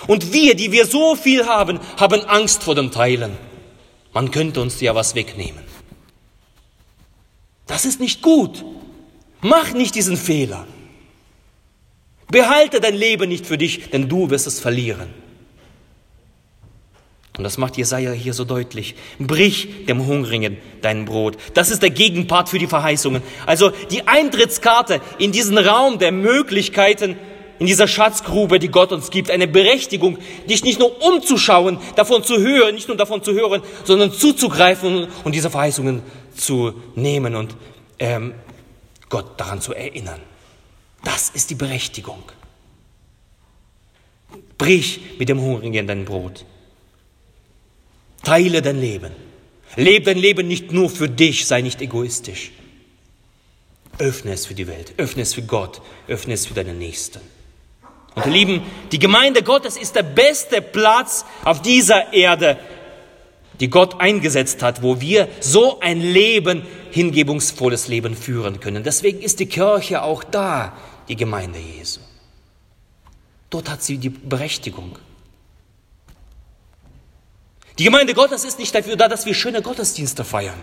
Und 0.07 0.33
wir, 0.33 0.55
die 0.55 0.73
wir 0.73 0.87
so 0.87 1.17
viel 1.17 1.47
haben, 1.47 1.81
haben 1.97 2.25
Angst 2.27 2.63
vor 2.63 2.75
dem 2.75 2.91
Teilen. 2.91 3.37
Man 4.13 4.31
könnte 4.31 4.61
uns 4.61 4.81
ja 4.81 4.95
was 4.95 5.15
wegnehmen. 5.15 5.65
Das 7.67 7.85
ist 7.85 8.01
nicht 8.01 8.23
gut. 8.23 8.65
Mach 9.41 9.73
nicht 9.73 9.95
diesen 9.95 10.17
Fehler. 10.17 10.67
Behalte 12.29 12.81
dein 12.81 12.95
Leben 12.95 13.29
nicht 13.29 13.47
für 13.47 13.59
dich, 13.59 13.91
denn 13.91 14.09
du 14.09 14.31
wirst 14.31 14.47
es 14.47 14.61
verlieren. 14.61 15.13
Und 17.37 17.45
das 17.45 17.59
macht 17.59 17.77
Jesaja 17.77 18.13
hier 18.13 18.33
so 18.33 18.45
deutlich. 18.45 18.95
Brich 19.19 19.87
dem 19.87 20.07
Hungrigen 20.07 20.57
dein 20.81 21.05
Brot. 21.05 21.37
Das 21.53 21.71
ist 21.71 21.83
der 21.83 21.91
Gegenpart 21.91 22.49
für 22.49 22.59
die 22.59 22.67
Verheißungen. 22.67 23.23
Also 23.45 23.71
die 23.91 24.09
Eintrittskarte 24.09 25.01
in 25.19 25.33
diesen 25.33 25.59
Raum 25.59 25.99
der 25.99 26.13
Möglichkeiten, 26.13 27.19
in 27.59 27.67
dieser 27.67 27.89
Schatzgrube, 27.89 28.59
die 28.59 28.69
Gott 28.69 28.93
uns 28.93 29.11
gibt. 29.11 29.31
Eine 29.31 29.47
Berechtigung, 29.47 30.19
dich 30.49 30.65
nicht 30.65 30.79
nur 30.79 31.03
umzuschauen, 31.03 31.79
davon 31.95 32.23
zu 32.25 32.39
hören, 32.39 32.75
nicht 32.75 32.89
nur 32.89 32.97
davon 32.97 33.23
zu 33.23 33.33
hören, 33.33 33.63
sondern 33.85 34.13
zuzugreifen 34.13 35.09
und 35.25 35.35
diese 35.35 35.51
Verheißungen 35.51 36.03
zu 36.35 36.75
nehmen 36.95 37.35
und 37.35 37.57
ähm, 37.99 38.35
Gott 39.09 39.39
daran 39.39 39.61
zu 39.61 39.75
erinnern. 39.75 40.21
Das 41.05 41.31
ist 41.31 41.51
die 41.51 41.55
Berechtigung. 41.55 42.23
Brich 44.59 45.01
mit 45.19 45.29
dem 45.29 45.41
Hungrigen 45.41 45.87
dein 45.87 46.05
Brot. 46.05 46.45
Teile 48.27 48.61
dein 48.61 48.81
Leben. 48.81 49.13
Lebe 49.77 50.07
dein 50.07 50.19
Leben 50.19 50.49
nicht 50.49 50.73
nur 50.73 50.91
für 50.91 51.09
dich, 51.09 51.47
sei 51.47 51.61
nicht 51.61 51.81
egoistisch. 51.81 52.51
Öffne 53.99 54.33
es 54.33 54.47
für 54.47 54.55
die 54.55 54.67
Welt, 54.67 54.95
öffne 54.97 55.23
es 55.23 55.33
für 55.33 55.43
Gott, 55.43 55.81
öffne 56.09 56.35
es 56.35 56.45
für 56.45 56.55
deine 56.55 56.75
Nächsten. 56.75 57.21
Und 58.17 58.27
ihr 58.27 58.33
Lieben, 58.33 58.63
die 58.91 58.99
Gemeinde 58.99 59.45
Gottes 59.45 59.77
ist 59.77 59.95
der 59.95 60.03
beste 60.03 60.61
Platz 60.61 61.25
auf 61.45 61.63
dieser 61.63 62.13
Erde, 62.13 62.59
die 63.61 63.71
Gott 63.71 64.01
eingesetzt 64.01 64.61
hat, 64.61 64.83
wo 64.83 65.01
wir 65.01 65.29
so 65.39 65.79
ein 65.79 66.01
Leben, 66.01 66.67
hingebungsvolles 66.91 67.87
Leben 67.87 68.17
führen 68.17 68.59
können. 68.59 68.83
Deswegen 68.83 69.23
ist 69.23 69.39
die 69.39 69.47
Kirche 69.47 70.03
auch 70.03 70.25
da, 70.25 70.77
die 71.09 71.17
Gemeinde 71.17 71.61
Jesu. 71.61 72.01
Dort 73.51 73.71
hat 73.71 73.85
sie 73.85 73.99
die 73.99 74.09
Berechtigung. 74.09 74.99
Die 77.79 77.85
Gemeinde 77.85 78.15
Gottes 78.15 78.45
ist 78.45 78.59
nicht 78.59 78.75
dafür 78.75 78.97
da, 78.97 79.09
dass 79.09 79.27
wir 79.27 79.35
schöne 79.35 79.61
Gottesdienste 79.61 80.25
feiern. 80.25 80.63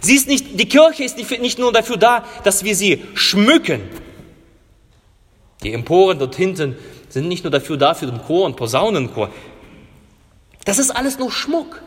Sie 0.00 0.14
ist 0.14 0.28
nicht, 0.28 0.58
die 0.58 0.68
Kirche 0.68 1.04
ist 1.04 1.16
nicht, 1.16 1.58
nur 1.58 1.72
dafür 1.72 1.96
da, 1.96 2.24
dass 2.44 2.64
wir 2.64 2.74
sie 2.74 3.04
schmücken. 3.14 3.82
Die 5.62 5.72
Emporen 5.72 6.18
dort 6.18 6.36
hinten 6.36 6.76
sind 7.08 7.28
nicht 7.28 7.44
nur 7.44 7.50
dafür 7.50 7.76
da, 7.76 7.94
für 7.94 8.06
den 8.06 8.20
Chor 8.22 8.46
und 8.46 8.56
Posaunenchor. 8.56 9.30
Das 10.64 10.78
ist 10.78 10.90
alles 10.90 11.18
nur 11.18 11.30
Schmuck. 11.30 11.80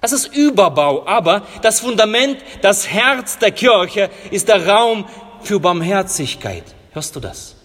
Das 0.00 0.12
ist 0.12 0.34
Überbau. 0.34 1.06
Aber 1.06 1.42
das 1.62 1.80
Fundament, 1.80 2.38
das 2.62 2.88
Herz 2.88 3.38
der 3.38 3.50
Kirche 3.50 4.10
ist 4.30 4.48
der 4.48 4.66
Raum 4.66 5.06
für 5.42 5.60
Barmherzigkeit. 5.60 6.64
Hörst 6.92 7.16
du 7.16 7.20
das? 7.20 7.55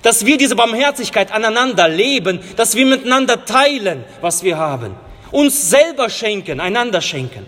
Dass 0.00 0.24
wir 0.24 0.38
diese 0.38 0.56
Barmherzigkeit 0.56 1.30
aneinander 1.30 1.88
leben, 1.88 2.40
dass 2.56 2.74
wir 2.74 2.86
miteinander 2.86 3.44
teilen, 3.44 4.04
was 4.20 4.42
wir 4.42 4.56
haben, 4.56 4.94
uns 5.30 5.70
selber 5.70 6.08
schenken, 6.08 6.60
einander 6.60 7.00
schenken. 7.00 7.46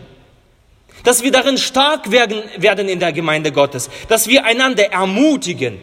Dass 1.04 1.22
wir 1.22 1.32
darin 1.32 1.58
stark 1.58 2.10
werden, 2.10 2.42
werden 2.56 2.88
in 2.88 3.00
der 3.00 3.12
Gemeinde 3.12 3.52
Gottes, 3.52 3.90
dass 4.08 4.28
wir 4.28 4.44
einander 4.44 4.92
ermutigen. 4.92 5.78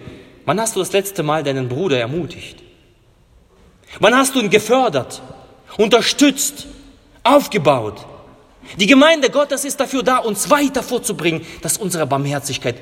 Wann 0.46 0.60
hast 0.60 0.76
du 0.76 0.80
das 0.80 0.92
letzte 0.92 1.24
Mal 1.24 1.44
deinen 1.44 1.70
Bruder 1.70 2.00
ermutigt? 2.00 2.58
Wann 4.00 4.16
hast 4.16 4.36
du 4.36 4.40
ihn 4.40 4.50
gefördert, 4.50 5.22
unterstützt, 5.78 6.68
aufgebaut? 7.24 8.06
Die 8.80 8.88
Gemeinde 8.88 9.30
Gottes 9.30 9.66
ist 9.66 9.80
dafür 9.80 10.02
da, 10.02 10.18
uns 10.18 10.50
weiter 10.50 10.82
vorzubringen, 10.82 11.46
dass 11.62 11.78
unsere 11.78 12.08
Barmherzigkeit 12.08 12.78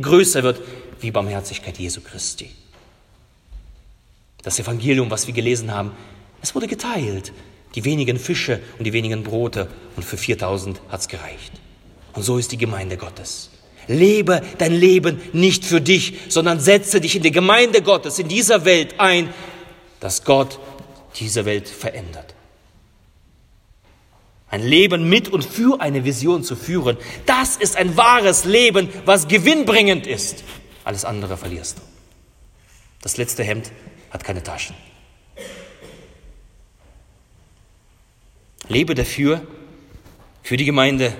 größer 0.00 0.42
wird 0.42 0.60
wie 1.00 1.10
Barmherzigkeit 1.10 1.78
Jesu 1.78 2.00
Christi. 2.00 2.50
Das 4.44 4.58
Evangelium, 4.58 5.10
was 5.10 5.26
wir 5.26 5.34
gelesen 5.34 5.72
haben, 5.72 5.92
es 6.42 6.54
wurde 6.54 6.68
geteilt. 6.68 7.32
Die 7.74 7.84
wenigen 7.84 8.18
Fische 8.18 8.60
und 8.78 8.84
die 8.84 8.92
wenigen 8.92 9.24
Brote 9.24 9.68
und 9.96 10.04
für 10.04 10.16
4000 10.16 10.80
hat 10.90 11.00
es 11.00 11.08
gereicht. 11.08 11.52
Und 12.12 12.22
so 12.22 12.38
ist 12.38 12.52
die 12.52 12.58
Gemeinde 12.58 12.96
Gottes. 12.96 13.50
Lebe 13.88 14.42
dein 14.58 14.72
Leben 14.72 15.20
nicht 15.32 15.64
für 15.64 15.80
dich, 15.80 16.14
sondern 16.28 16.60
setze 16.60 17.00
dich 17.00 17.16
in 17.16 17.22
die 17.22 17.32
Gemeinde 17.32 17.82
Gottes, 17.82 18.18
in 18.18 18.28
dieser 18.28 18.64
Welt 18.64 18.94
ein, 18.98 19.32
dass 19.98 20.24
Gott 20.24 20.60
diese 21.18 21.44
Welt 21.44 21.68
verändert. 21.68 22.34
Ein 24.48 24.62
Leben 24.62 25.08
mit 25.08 25.28
und 25.28 25.44
für 25.44 25.80
eine 25.80 26.04
Vision 26.04 26.44
zu 26.44 26.54
führen, 26.54 26.96
das 27.26 27.56
ist 27.56 27.76
ein 27.76 27.96
wahres 27.96 28.44
Leben, 28.44 28.88
was 29.04 29.26
gewinnbringend 29.26 30.06
ist. 30.06 30.44
Alles 30.84 31.04
andere 31.04 31.36
verlierst 31.36 31.78
du. 31.78 31.82
Das 33.02 33.16
letzte 33.16 33.42
Hemd 33.42 33.72
hat 34.14 34.24
keine 34.24 34.42
Taschen. 34.42 34.76
Lebe 38.68 38.94
dafür, 38.94 39.42
für 40.42 40.56
die 40.56 40.64
Gemeinde, 40.64 41.12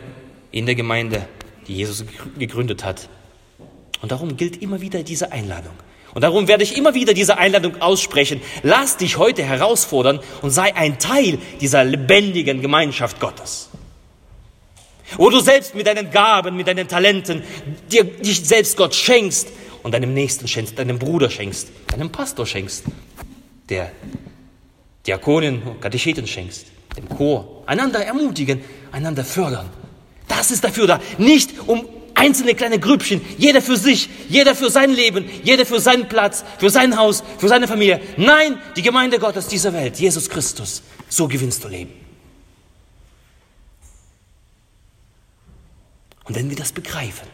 in 0.52 0.64
der 0.66 0.76
Gemeinde, 0.76 1.28
die 1.66 1.74
Jesus 1.74 2.04
gegründet 2.38 2.84
hat. 2.84 3.08
Und 4.00 4.12
darum 4.12 4.36
gilt 4.36 4.62
immer 4.62 4.80
wieder 4.80 5.02
diese 5.02 5.32
Einladung. 5.32 5.72
Und 6.14 6.22
darum 6.22 6.46
werde 6.46 6.62
ich 6.62 6.76
immer 6.76 6.94
wieder 6.94 7.12
diese 7.12 7.36
Einladung 7.36 7.82
aussprechen. 7.82 8.40
Lass 8.62 8.96
dich 8.96 9.18
heute 9.18 9.42
herausfordern 9.42 10.20
und 10.42 10.50
sei 10.50 10.74
ein 10.76 10.98
Teil 11.00 11.38
dieser 11.60 11.84
lebendigen 11.84 12.62
Gemeinschaft 12.62 13.18
Gottes. 13.18 13.70
Wo 15.16 15.28
du 15.30 15.40
selbst 15.40 15.74
mit 15.74 15.86
deinen 15.86 16.10
Gaben, 16.10 16.56
mit 16.56 16.68
deinen 16.68 16.86
Talenten 16.86 17.42
dir 17.90 18.04
dich 18.04 18.44
selbst 18.44 18.76
Gott 18.76 18.94
schenkst 18.94 19.48
und 19.84 19.92
deinem 19.92 20.12
Nächsten 20.14 20.48
schenkst, 20.48 20.76
deinem 20.78 20.98
Bruder 20.98 21.30
schenkst, 21.30 21.68
deinem 21.86 22.10
Pastor 22.10 22.46
schenkst, 22.46 22.84
der 23.68 23.92
Diakonin 25.06 25.62
und 25.62 25.80
Katecheten 25.80 26.26
schenkst, 26.26 26.66
dem 26.96 27.08
Chor, 27.08 27.62
einander 27.66 28.04
ermutigen, 28.04 28.64
einander 28.90 29.24
fördern. 29.24 29.70
Das 30.26 30.50
ist 30.50 30.64
dafür 30.64 30.86
da, 30.86 31.00
nicht 31.18 31.68
um 31.68 31.86
einzelne 32.14 32.54
kleine 32.54 32.78
Grüppchen, 32.78 33.20
jeder 33.36 33.60
für 33.60 33.76
sich, 33.76 34.08
jeder 34.28 34.54
für 34.54 34.70
sein 34.70 34.90
Leben, 34.90 35.28
jeder 35.42 35.66
für 35.66 35.80
seinen 35.80 36.08
Platz, 36.08 36.44
für 36.58 36.70
sein 36.70 36.96
Haus, 36.96 37.22
für 37.38 37.48
seine 37.48 37.68
Familie. 37.68 38.00
Nein, 38.16 38.58
die 38.76 38.82
Gemeinde 38.82 39.18
Gottes 39.18 39.48
dieser 39.48 39.74
Welt, 39.74 39.98
Jesus 39.98 40.30
Christus, 40.30 40.82
so 41.10 41.28
gewinnst 41.28 41.62
du 41.62 41.68
Leben. 41.68 41.92
Und 46.24 46.36
wenn 46.36 46.48
wir 46.48 46.56
das 46.56 46.72
begreifen, 46.72 47.28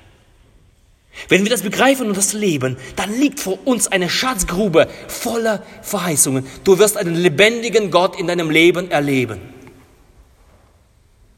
wenn 1.29 1.45
wir 1.45 1.51
das 1.51 1.63
begreifen 1.63 2.09
und 2.09 2.17
das 2.17 2.33
leben, 2.33 2.77
dann 2.97 3.13
liegt 3.13 3.41
vor 3.41 3.59
uns 3.67 3.89
eine 3.89 4.09
Schatzgrube 4.09 4.89
voller 5.09 5.63
Verheißungen. 5.83 6.47
Du 6.65 6.79
wirst 6.79 6.97
einen 6.97 7.15
lebendigen 7.15 7.91
Gott 7.91 8.19
in 8.19 8.27
deinem 8.27 8.51
Leben 8.51 8.91
erleben. 8.91 9.41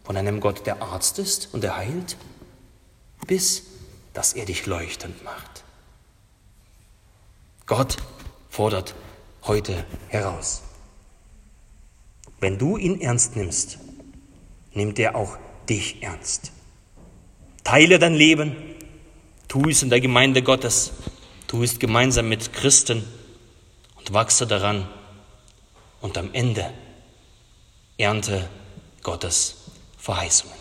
Von 0.05 0.17
einem 0.17 0.41
Gott, 0.41 0.67
der 0.67 0.83
Arzt 0.83 1.19
ist 1.19 1.49
und 1.53 1.63
der 1.63 1.77
heilt, 1.77 2.17
bis 3.27 3.65
dass 4.15 4.35
er 4.35 4.45
dich 4.45 4.67
leuchtend 4.67 5.23
macht. 5.25 5.65
Gott 7.67 7.97
fordert 8.51 8.95
heute 9.45 9.87
heraus. 10.09 10.63
Wenn 12.41 12.59
du 12.59 12.77
ihn 12.77 13.01
ernst 13.01 13.37
nimmst, 13.37 13.79
nimmt 14.75 14.99
er 14.99 15.17
auch 15.17 15.39
dich 15.69 16.03
ernst. 16.03 16.53
Teile 17.65 17.99
dein 17.99 18.15
Leben 18.15 18.57
Tu 19.53 19.69
es 19.69 19.83
in 19.83 19.91
der 19.91 20.01
Gemeinde 20.01 20.43
Gottes, 20.43 20.93
tu 21.47 21.63
es 21.63 21.79
gemeinsam 21.79 22.27
mit 22.27 22.55
Christen 22.55 23.05
und 23.97 24.11
wachse 24.15 24.47
daran. 24.47 24.89
Und 26.01 26.17
am 26.17 26.33
Ende 26.33 26.73
ernte 27.99 28.49
Gottes 29.03 29.57
Verheißungen. 29.99 30.57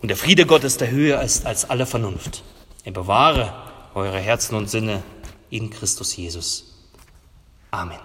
Und 0.00 0.08
der 0.08 0.16
Friede 0.16 0.46
Gottes, 0.46 0.78
der 0.78 0.90
höher 0.90 1.20
ist 1.20 1.44
als 1.44 1.68
alle 1.68 1.84
Vernunft, 1.84 2.42
er 2.84 2.92
bewahre 2.92 3.52
eure 3.92 4.18
Herzen 4.18 4.54
und 4.54 4.70
Sinne 4.70 5.02
in 5.50 5.68
Christus 5.68 6.16
Jesus. 6.16 6.72
Amen. 7.70 8.00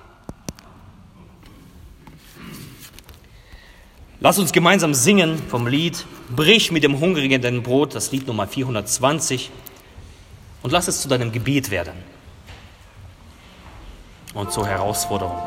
Lass 4.24 4.38
uns 4.38 4.52
gemeinsam 4.52 4.94
singen 4.94 5.42
vom 5.50 5.66
Lied 5.66 6.06
Brich 6.30 6.72
mit 6.72 6.84
dem 6.84 7.00
Hungrigen 7.00 7.42
dein 7.42 7.64
Brot, 7.64 7.96
das 7.96 8.12
Lied 8.12 8.28
Nummer 8.28 8.46
420, 8.46 9.50
und 10.62 10.72
lass 10.72 10.88
es 10.88 11.02
zu 11.02 11.08
deinem 11.08 11.32
Gebet 11.32 11.72
werden 11.72 11.96
und 14.36 14.52
zur 14.52 14.68
Herausforderung. 14.68 15.42